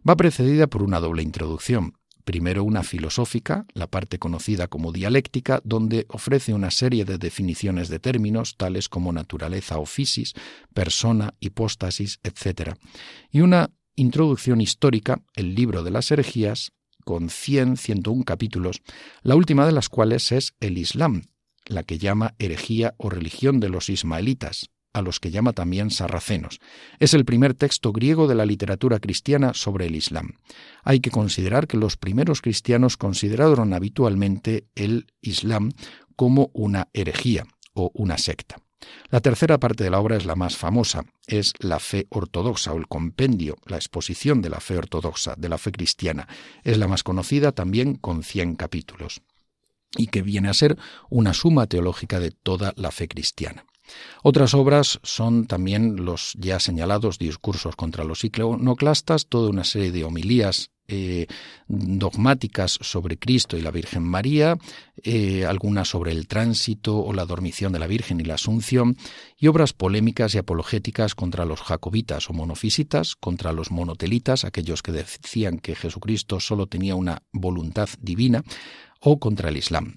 Va 0.07 0.15
precedida 0.15 0.67
por 0.67 0.83
una 0.83 0.99
doble 0.99 1.21
introducción, 1.21 1.93
Primero 2.23 2.63
una 2.63 2.83
filosófica, 2.83 3.65
la 3.73 3.87
parte 3.87 4.17
conocida 4.17 4.67
como 4.67 4.91
dialéctica, 4.91 5.61
donde 5.63 6.05
ofrece 6.09 6.53
una 6.53 6.71
serie 6.71 7.03
de 7.03 7.17
definiciones 7.17 7.89
de 7.89 7.99
términos 7.99 8.55
tales 8.55 8.87
como 8.87 9.11
naturaleza 9.11 9.77
o 9.77 9.85
fisis, 9.85 10.33
persona, 10.73 11.33
hipóstasis, 11.39 12.19
etc. 12.23 12.75
Y 13.31 13.41
una 13.41 13.71
introducción 13.95 14.61
histórica, 14.61 15.21
el 15.35 15.53
libro 15.53 15.83
de 15.83 15.91
las 15.91 16.11
herejías, 16.11 16.71
con 17.03 17.29
100, 17.29 17.77
101 17.77 18.23
capítulos, 18.23 18.81
la 19.21 19.35
última 19.35 19.65
de 19.65 19.73
las 19.73 19.89
cuales 19.89 20.31
es 20.31 20.53
el 20.61 20.77
Islam, 20.77 21.23
la 21.65 21.83
que 21.83 21.97
llama 21.97 22.35
herejía 22.39 22.95
o 22.97 23.09
religión 23.09 23.59
de 23.59 23.69
los 23.69 23.89
ismaelitas, 23.89 24.69
a 24.93 25.01
los 25.01 25.19
que 25.19 25.31
llama 25.31 25.53
también 25.53 25.91
sarracenos. 25.91 26.59
Es 26.99 27.13
el 27.13 27.25
primer 27.25 27.53
texto 27.53 27.91
griego 27.91 28.27
de 28.27 28.35
la 28.35 28.45
literatura 28.45 28.99
cristiana 28.99 29.53
sobre 29.53 29.87
el 29.87 29.95
Islam. 29.95 30.33
Hay 30.83 30.99
que 30.99 31.11
considerar 31.11 31.67
que 31.67 31.77
los 31.77 31.97
primeros 31.97 32.41
cristianos 32.41 32.97
consideraron 32.97 33.73
habitualmente 33.73 34.67
el 34.75 35.07
Islam 35.21 35.71
como 36.15 36.51
una 36.53 36.87
herejía 36.93 37.45
o 37.73 37.91
una 37.93 38.17
secta. 38.17 38.57
La 39.09 39.21
tercera 39.21 39.59
parte 39.59 39.83
de 39.83 39.89
la 39.89 39.99
obra 39.99 40.17
es 40.17 40.25
la 40.25 40.35
más 40.35 40.57
famosa, 40.57 41.05
es 41.27 41.53
la 41.59 41.79
fe 41.79 42.07
ortodoxa 42.09 42.73
o 42.73 42.77
el 42.77 42.87
compendio, 42.87 43.55
la 43.65 43.77
exposición 43.77 44.41
de 44.41 44.49
la 44.49 44.59
fe 44.59 44.77
ortodoxa, 44.77 45.35
de 45.37 45.49
la 45.49 45.57
fe 45.57 45.71
cristiana. 45.71 46.27
Es 46.63 46.77
la 46.77 46.87
más 46.87 47.03
conocida 47.03 47.51
también 47.51 47.95
con 47.95 48.23
100 48.23 48.55
capítulos 48.55 49.21
y 49.95 50.07
que 50.07 50.21
viene 50.21 50.49
a 50.49 50.53
ser 50.53 50.77
una 51.09 51.33
suma 51.33 51.67
teológica 51.67 52.19
de 52.19 52.31
toda 52.31 52.73
la 52.75 52.91
fe 52.91 53.07
cristiana. 53.07 53.65
Otras 54.23 54.53
obras 54.53 54.99
son 55.03 55.45
también 55.45 56.05
los 56.05 56.33
ya 56.39 56.59
señalados 56.59 57.19
discursos 57.19 57.75
contra 57.75 58.03
los 58.03 58.23
iconoclastas, 58.23 59.27
toda 59.27 59.49
una 59.49 59.63
serie 59.63 59.91
de 59.91 60.03
homilías 60.03 60.71
eh, 60.89 61.27
dogmáticas 61.67 62.77
sobre 62.81 63.17
Cristo 63.17 63.57
y 63.57 63.61
la 63.61 63.71
Virgen 63.71 64.03
María, 64.03 64.57
eh, 65.01 65.45
algunas 65.45 65.87
sobre 65.87 66.11
el 66.11 66.27
tránsito 66.27 66.97
o 66.97 67.13
la 67.13 67.25
dormición 67.25 67.71
de 67.71 67.79
la 67.79 67.87
Virgen 67.87 68.19
y 68.19 68.25
la 68.25 68.35
Asunción, 68.35 68.97
y 69.37 69.47
obras 69.47 69.71
polémicas 69.71 70.35
y 70.35 70.39
apologéticas 70.39 71.15
contra 71.15 71.45
los 71.45 71.61
jacobitas 71.61 72.29
o 72.29 72.33
monofisitas, 72.33 73.15
contra 73.15 73.53
los 73.53 73.71
monotelitas, 73.71 74.43
aquellos 74.43 74.83
que 74.83 74.91
decían 74.91 75.59
que 75.59 75.75
Jesucristo 75.75 76.41
solo 76.41 76.67
tenía 76.67 76.95
una 76.95 77.23
voluntad 77.31 77.87
divina, 78.01 78.43
o 78.99 79.19
contra 79.19 79.49
el 79.49 79.57
Islam. 79.57 79.95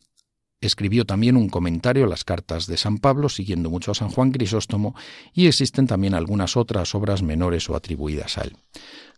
Escribió 0.61 1.05
también 1.05 1.37
un 1.37 1.49
comentario 1.49 2.05
a 2.05 2.09
las 2.09 2.25
cartas 2.25 2.67
de 2.67 2.79
San 2.79 2.99
Pablo, 2.99 3.29
siguiendo 3.29 3.69
mucho 3.69 3.91
a 3.91 3.95
San 3.95 4.09
Juan 4.09 4.31
Crisóstomo, 4.31 4.95
y 5.35 5.47
existen 5.47 5.87
también 5.87 6.15
algunas 6.15 6.57
otras 6.57 6.95
obras 6.95 7.23
menores 7.23 7.69
o 7.69 7.77
atribuidas 7.77 8.39
a 8.39 8.43
él. 8.43 8.57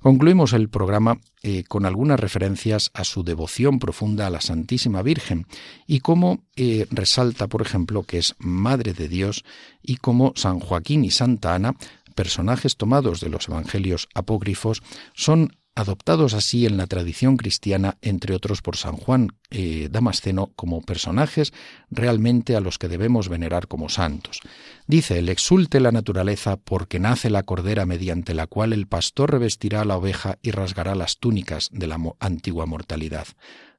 Concluimos 0.01 0.53
el 0.53 0.68
programa 0.68 1.20
eh, 1.42 1.64
con 1.64 1.87
algunas 1.87 2.18
referencias 2.18 2.90
a 2.94 3.05
su 3.05 3.22
devoción 3.24 3.79
profunda 3.79 4.27
a 4.27 4.31
la 4.31 4.40
Santísima 4.40 5.03
Virgen 5.03 5.46
y 5.87 6.01
cómo 6.01 6.44
eh, 6.57 6.87
resalta, 6.90 7.46
por 7.46 7.62
ejemplo, 7.62 8.03
que 8.03 8.18
es 8.18 8.35
Madre 8.38 8.92
de 8.92 9.09
Dios 9.09 9.44
y 9.83 9.96
cómo 9.96 10.33
San 10.37 10.61
Joaquín 10.61 11.05
y 11.05 11.11
Santa 11.11 11.55
Ana, 11.55 11.74
personajes 12.14 12.77
tomados 12.77 13.20
de 13.20 13.29
los 13.29 13.48
Evangelios 13.48 14.09
apócrifos, 14.14 14.83
son 15.14 15.57
adoptados 15.79 16.35
así 16.35 16.67
en 16.67 16.77
la 16.77 16.88
tradición 16.88 17.37
cristiana, 17.37 17.99
entre 18.03 18.35
otros 18.35 18.62
por 18.62 18.77
San 18.77 18.97
Juan 18.97 19.29
eh, 19.51 19.88
Damasceno, 19.91 20.51
como 20.57 20.83
personajes 20.83 21.53
realmente 21.88 22.57
a 22.57 22.61
los 22.61 22.79
que 22.79 22.88
debemos 22.88 23.29
venerar 23.29 23.69
como 23.69 23.88
santos. 23.88 24.41
Dice, 24.88 25.21
el 25.21 25.29
exulte 25.29 25.79
la 25.79 25.93
naturaleza 25.93 26.57
porque 26.57 26.99
nace 26.99 27.31
la 27.31 27.45
cordera 27.45 27.87
mediante 27.87 28.35
la 28.35 28.49
cual 28.49 28.73
el 28.73 28.88
pastor 28.88 29.31
revestirá 29.31 29.83
a 29.83 29.85
la 29.85 29.97
oveja 29.97 30.38
y 30.43 30.51
rasgará 30.51 30.97
las 30.97 31.19
túnicas 31.19 31.69
de 31.73 31.87
la 31.87 32.01
antigua 32.19 32.67
mortalidad. 32.67 33.29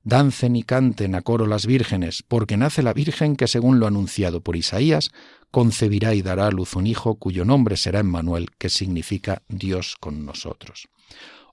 Dancen 0.01 0.55
y 0.55 0.63
canten 0.63 1.15
a 1.15 1.21
coro 1.21 1.47
las 1.47 1.65
vírgenes, 1.65 2.23
porque 2.25 2.55
nace 2.55 2.81
la 2.81 2.93
Virgen 2.93 3.35
que, 3.35 3.47
según 3.47 3.81
lo 3.81 3.87
anunciado 3.87 4.39
por 4.41 4.55
Isaías, 4.55 5.11
concebirá 5.51 6.15
y 6.15 6.21
dará 6.21 6.47
a 6.47 6.51
luz 6.51 6.77
un 6.77 6.87
hijo 6.87 7.15
cuyo 7.15 7.43
nombre 7.43 7.75
será 7.75 7.99
Emmanuel, 7.99 8.51
que 8.57 8.69
significa 8.69 9.41
Dios 9.49 9.97
con 9.99 10.25
nosotros. 10.25 10.87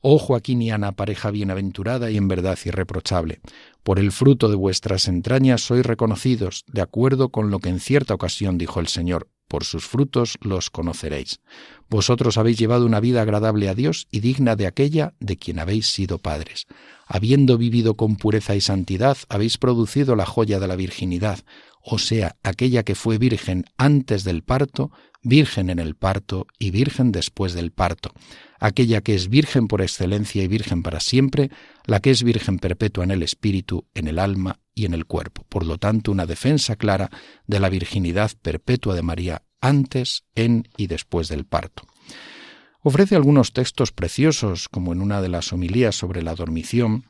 Oh 0.08 0.38
Ana, 0.72 0.92
pareja 0.92 1.32
bienaventurada 1.32 2.12
y 2.12 2.16
en 2.16 2.28
verdad 2.28 2.56
irreprochable, 2.64 3.40
por 3.82 3.98
el 3.98 4.12
fruto 4.12 4.48
de 4.48 4.54
vuestras 4.54 5.08
entrañas 5.08 5.62
sois 5.62 5.84
reconocidos, 5.84 6.62
de 6.68 6.80
acuerdo 6.80 7.30
con 7.30 7.50
lo 7.50 7.58
que 7.58 7.70
en 7.70 7.80
cierta 7.80 8.14
ocasión 8.14 8.56
dijo 8.56 8.78
el 8.78 8.86
Señor, 8.86 9.26
por 9.48 9.64
sus 9.64 9.86
frutos 9.86 10.38
los 10.40 10.70
conoceréis. 10.70 11.40
Vosotros 11.88 12.36
habéis 12.38 12.58
llevado 12.58 12.86
una 12.86 13.00
vida 13.00 13.22
agradable 13.22 13.68
a 13.68 13.74
Dios 13.74 14.06
y 14.10 14.20
digna 14.20 14.56
de 14.56 14.66
aquella 14.66 15.14
de 15.20 15.36
quien 15.36 15.58
habéis 15.58 15.86
sido 15.86 16.18
padres. 16.18 16.66
Habiendo 17.06 17.56
vivido 17.58 17.94
con 17.94 18.16
pureza 18.16 18.56
y 18.56 18.60
santidad, 18.60 19.16
habéis 19.28 19.58
producido 19.58 20.16
la 20.16 20.26
joya 20.26 20.58
de 20.58 20.68
la 20.68 20.76
virginidad, 20.76 21.40
o 21.80 21.98
sea, 21.98 22.36
aquella 22.42 22.82
que 22.82 22.96
fue 22.96 23.18
virgen 23.18 23.64
antes 23.76 24.24
del 24.24 24.42
parto, 24.42 24.90
virgen 25.22 25.70
en 25.70 25.78
el 25.78 25.94
parto 25.94 26.48
y 26.58 26.72
virgen 26.72 27.12
después 27.12 27.54
del 27.54 27.70
parto, 27.70 28.12
aquella 28.58 29.02
que 29.02 29.14
es 29.14 29.28
virgen 29.28 29.68
por 29.68 29.82
excelencia 29.82 30.42
y 30.42 30.48
virgen 30.48 30.82
para 30.82 30.98
siempre, 30.98 31.50
la 31.84 32.00
que 32.00 32.10
es 32.10 32.24
virgen 32.24 32.58
perpetua 32.58 33.04
en 33.04 33.12
el 33.12 33.22
espíritu, 33.22 33.86
en 33.94 34.08
el 34.08 34.18
alma 34.18 34.58
y 34.76 34.84
en 34.84 34.94
el 34.94 35.06
cuerpo. 35.06 35.44
Por 35.48 35.66
lo 35.66 35.78
tanto, 35.78 36.12
una 36.12 36.26
defensa 36.26 36.76
clara 36.76 37.10
de 37.48 37.58
la 37.58 37.68
virginidad 37.68 38.30
perpetua 38.40 38.94
de 38.94 39.02
María 39.02 39.42
antes, 39.60 40.22
en 40.36 40.68
y 40.76 40.86
después 40.86 41.26
del 41.26 41.46
parto. 41.46 41.82
Ofrece 42.82 43.16
algunos 43.16 43.52
textos 43.52 43.90
preciosos, 43.90 44.68
como 44.68 44.92
en 44.92 45.00
una 45.00 45.20
de 45.20 45.28
las 45.28 45.52
homilías 45.52 45.96
sobre 45.96 46.22
la 46.22 46.36
dormición, 46.36 47.06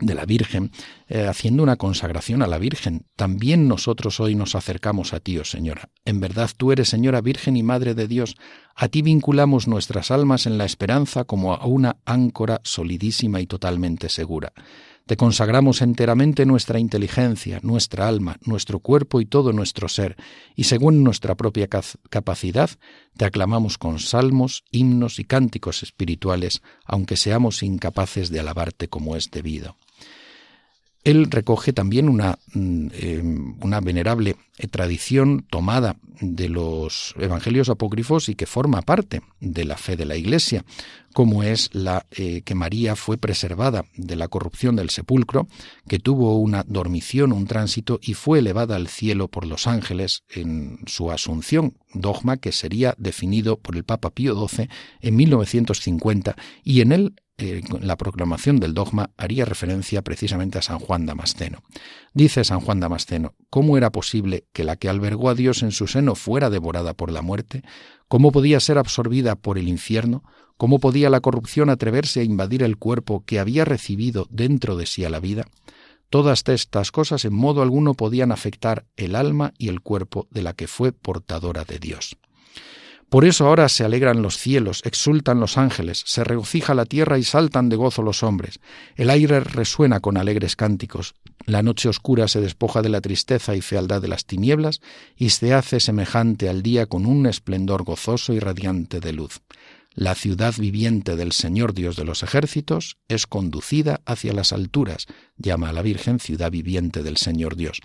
de 0.00 0.14
la 0.14 0.24
Virgen, 0.24 0.70
eh, 1.08 1.26
haciendo 1.26 1.62
una 1.62 1.76
consagración 1.76 2.42
a 2.42 2.46
la 2.46 2.58
Virgen. 2.58 3.06
También 3.14 3.68
nosotros 3.68 4.20
hoy 4.20 4.34
nos 4.34 4.54
acercamos 4.54 5.12
a 5.12 5.20
ti, 5.20 5.38
oh 5.38 5.44
Señora. 5.44 5.90
En 6.04 6.20
verdad 6.20 6.50
tú 6.56 6.72
eres 6.72 6.88
Señora 6.88 7.20
Virgen 7.20 7.56
y 7.56 7.62
Madre 7.62 7.94
de 7.94 8.08
Dios. 8.08 8.36
A 8.74 8.88
ti 8.88 9.02
vinculamos 9.02 9.68
nuestras 9.68 10.10
almas 10.10 10.46
en 10.46 10.56
la 10.56 10.64
esperanza 10.64 11.24
como 11.24 11.52
a 11.52 11.66
una 11.66 11.98
áncora 12.06 12.60
solidísima 12.64 13.40
y 13.40 13.46
totalmente 13.46 14.08
segura. 14.08 14.52
Te 15.06 15.16
consagramos 15.16 15.82
enteramente 15.82 16.46
nuestra 16.46 16.78
inteligencia, 16.78 17.58
nuestra 17.62 18.06
alma, 18.06 18.38
nuestro 18.44 18.78
cuerpo 18.78 19.20
y 19.20 19.26
todo 19.26 19.52
nuestro 19.52 19.88
ser, 19.88 20.16
y 20.54 20.64
según 20.64 21.02
nuestra 21.02 21.34
propia 21.34 21.68
capacidad, 21.68 22.70
te 23.16 23.24
aclamamos 23.24 23.78
con 23.78 23.98
salmos, 23.98 24.64
himnos 24.70 25.18
y 25.18 25.24
cánticos 25.24 25.82
espirituales, 25.82 26.62
aunque 26.84 27.16
seamos 27.16 27.62
incapaces 27.62 28.30
de 28.30 28.40
alabarte 28.40 28.88
como 28.88 29.16
es 29.16 29.30
debido 29.30 29.76
él 31.04 31.30
recoge 31.30 31.72
también 31.72 32.08
una, 32.08 32.38
mm, 32.54 32.86
em, 32.92 33.54
venerable 33.82 34.36
eh, 34.58 34.68
tradición 34.68 35.44
tomada 35.50 35.96
de 36.20 36.48
los 36.48 37.14
evangelios 37.18 37.68
apócrifos 37.68 38.28
y 38.28 38.34
que 38.36 38.46
forma 38.46 38.82
parte 38.82 39.22
de 39.40 39.64
la 39.64 39.76
fe 39.76 39.96
de 39.96 40.04
la 40.04 40.16
Iglesia, 40.16 40.64
como 41.12 41.42
es 41.42 41.70
la 41.72 42.06
eh, 42.12 42.42
que 42.42 42.54
María 42.54 42.94
fue 42.94 43.18
preservada 43.18 43.84
de 43.96 44.14
la 44.14 44.28
corrupción 44.28 44.76
del 44.76 44.90
sepulcro, 44.90 45.48
que 45.88 45.98
tuvo 45.98 46.36
una 46.36 46.64
dormición, 46.68 47.32
un 47.32 47.46
tránsito 47.46 47.98
y 48.00 48.14
fue 48.14 48.38
elevada 48.38 48.76
al 48.76 48.88
cielo 48.88 49.26
por 49.28 49.46
los 49.46 49.66
ángeles 49.66 50.22
en 50.28 50.78
su 50.86 51.10
asunción, 51.10 51.76
dogma 51.92 52.36
que 52.36 52.52
sería 52.52 52.94
definido 52.98 53.58
por 53.58 53.76
el 53.76 53.84
Papa 53.84 54.10
Pío 54.10 54.36
XII 54.48 54.68
en 55.00 55.16
1950 55.16 56.36
y 56.62 56.82
en 56.82 56.92
él 56.92 57.14
eh, 57.38 57.62
la 57.80 57.96
proclamación 57.96 58.60
del 58.60 58.74
dogma 58.74 59.10
haría 59.16 59.44
referencia 59.44 60.02
precisamente 60.02 60.58
a 60.58 60.62
San 60.62 60.78
Juan 60.78 61.06
Damasceno. 61.06 61.62
Dice 62.14 62.44
San 62.44 62.60
Juan 62.60 62.80
Damasceno, 62.80 63.34
¿cómo 63.50 63.76
era 63.76 63.90
posible 63.90 64.44
que 64.52 64.64
la 64.64 64.76
que 64.76 64.88
albergó 64.88 65.30
a 65.30 65.34
Dios 65.34 65.62
en 65.62 65.72
su 65.72 65.86
seno 65.86 66.14
fuera 66.14 66.50
devorada 66.50 66.94
por 66.94 67.10
la 67.10 67.22
muerte? 67.22 67.62
¿Cómo 68.08 68.32
podía 68.32 68.60
ser 68.60 68.78
absorbida 68.78 69.36
por 69.36 69.58
el 69.58 69.68
infierno? 69.68 70.22
¿Cómo 70.56 70.78
podía 70.78 71.10
la 71.10 71.20
corrupción 71.20 71.70
atreverse 71.70 72.20
a 72.20 72.24
invadir 72.24 72.62
el 72.62 72.76
cuerpo 72.76 73.24
que 73.24 73.38
había 73.38 73.64
recibido 73.64 74.28
dentro 74.30 74.76
de 74.76 74.86
sí 74.86 75.04
a 75.04 75.10
la 75.10 75.18
vida? 75.18 75.46
Todas 76.10 76.44
estas 76.46 76.92
cosas 76.92 77.24
en 77.24 77.32
modo 77.32 77.62
alguno 77.62 77.94
podían 77.94 78.32
afectar 78.32 78.84
el 78.96 79.16
alma 79.16 79.54
y 79.56 79.68
el 79.68 79.80
cuerpo 79.80 80.28
de 80.30 80.42
la 80.42 80.52
que 80.52 80.68
fue 80.68 80.92
portadora 80.92 81.64
de 81.64 81.78
Dios. 81.78 82.18
Por 83.12 83.26
eso 83.26 83.46
ahora 83.46 83.68
se 83.68 83.84
alegran 83.84 84.22
los 84.22 84.38
cielos, 84.38 84.80
exultan 84.86 85.38
los 85.38 85.58
ángeles, 85.58 86.02
se 86.06 86.24
regocija 86.24 86.74
la 86.74 86.86
tierra 86.86 87.18
y 87.18 87.24
saltan 87.24 87.68
de 87.68 87.76
gozo 87.76 88.00
los 88.00 88.22
hombres. 88.22 88.58
El 88.96 89.10
aire 89.10 89.40
resuena 89.40 90.00
con 90.00 90.16
alegres 90.16 90.56
cánticos. 90.56 91.14
La 91.44 91.62
noche 91.62 91.90
oscura 91.90 92.26
se 92.26 92.40
despoja 92.40 92.80
de 92.80 92.88
la 92.88 93.02
tristeza 93.02 93.54
y 93.54 93.60
fealdad 93.60 94.00
de 94.00 94.08
las 94.08 94.24
tinieblas 94.24 94.80
y 95.14 95.28
se 95.28 95.52
hace 95.52 95.78
semejante 95.78 96.48
al 96.48 96.62
día 96.62 96.86
con 96.86 97.04
un 97.04 97.26
esplendor 97.26 97.84
gozoso 97.84 98.32
y 98.32 98.38
radiante 98.38 98.98
de 98.98 99.12
luz. 99.12 99.42
La 99.92 100.14
ciudad 100.14 100.54
viviente 100.56 101.14
del 101.14 101.32
Señor 101.32 101.74
Dios 101.74 101.96
de 101.96 102.06
los 102.06 102.22
ejércitos 102.22 102.96
es 103.08 103.26
conducida 103.26 104.00
hacia 104.06 104.32
las 104.32 104.54
alturas, 104.54 105.04
llama 105.36 105.68
a 105.68 105.74
la 105.74 105.82
Virgen 105.82 106.18
ciudad 106.18 106.50
viviente 106.50 107.02
del 107.02 107.18
Señor 107.18 107.56
Dios 107.56 107.82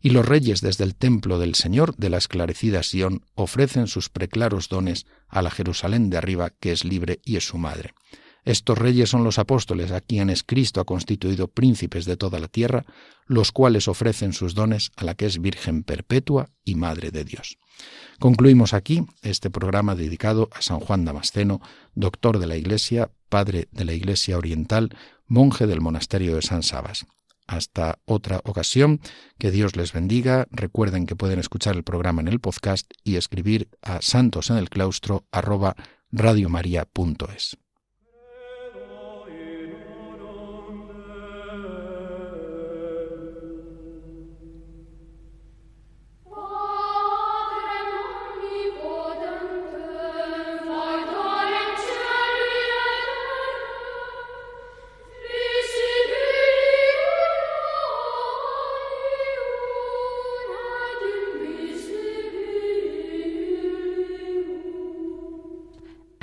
y 0.00 0.10
los 0.10 0.26
reyes 0.26 0.60
desde 0.60 0.84
el 0.84 0.94
templo 0.94 1.38
del 1.38 1.54
Señor 1.54 1.94
de 1.96 2.10
la 2.10 2.18
esclarecida 2.18 2.82
Sión 2.82 3.24
ofrecen 3.34 3.86
sus 3.86 4.08
preclaros 4.08 4.68
dones 4.68 5.06
a 5.28 5.42
la 5.42 5.50
Jerusalén 5.50 6.10
de 6.10 6.16
arriba, 6.16 6.50
que 6.50 6.72
es 6.72 6.84
libre 6.84 7.20
y 7.24 7.36
es 7.36 7.46
su 7.46 7.58
madre. 7.58 7.94
Estos 8.44 8.78
reyes 8.78 9.10
son 9.10 9.22
los 9.22 9.38
apóstoles 9.38 9.92
a 9.92 10.00
quienes 10.00 10.42
Cristo 10.42 10.80
ha 10.80 10.86
constituido 10.86 11.48
príncipes 11.48 12.06
de 12.06 12.16
toda 12.16 12.38
la 12.38 12.48
tierra, 12.48 12.86
los 13.26 13.52
cuales 13.52 13.86
ofrecen 13.86 14.32
sus 14.32 14.54
dones 14.54 14.92
a 14.96 15.04
la 15.04 15.14
que 15.14 15.26
es 15.26 15.40
Virgen 15.40 15.82
perpetua 15.82 16.48
y 16.64 16.74
Madre 16.74 17.10
de 17.10 17.24
Dios. 17.24 17.58
Concluimos 18.18 18.72
aquí 18.72 19.04
este 19.22 19.50
programa 19.50 19.94
dedicado 19.94 20.48
a 20.52 20.62
San 20.62 20.80
Juan 20.80 21.04
Damasceno, 21.04 21.60
doctor 21.94 22.38
de 22.38 22.46
la 22.46 22.56
Iglesia, 22.56 23.10
padre 23.28 23.68
de 23.72 23.84
la 23.84 23.92
Iglesia 23.92 24.38
Oriental, 24.38 24.96
monje 25.26 25.66
del 25.66 25.80
monasterio 25.80 26.34
de 26.34 26.42
San 26.42 26.62
Sabas. 26.62 27.06
Hasta 27.50 27.98
otra 28.04 28.40
ocasión, 28.44 29.00
que 29.36 29.50
Dios 29.50 29.74
les 29.74 29.92
bendiga. 29.92 30.46
Recuerden 30.52 31.04
que 31.06 31.16
pueden 31.16 31.40
escuchar 31.40 31.74
el 31.74 31.82
programa 31.82 32.20
en 32.20 32.28
el 32.28 32.38
podcast 32.38 32.88
y 33.02 33.16
escribir 33.16 33.68
a 33.82 34.00
santos 34.02 34.50
en 34.50 34.56
el 34.56 34.70
claustro 34.70 35.24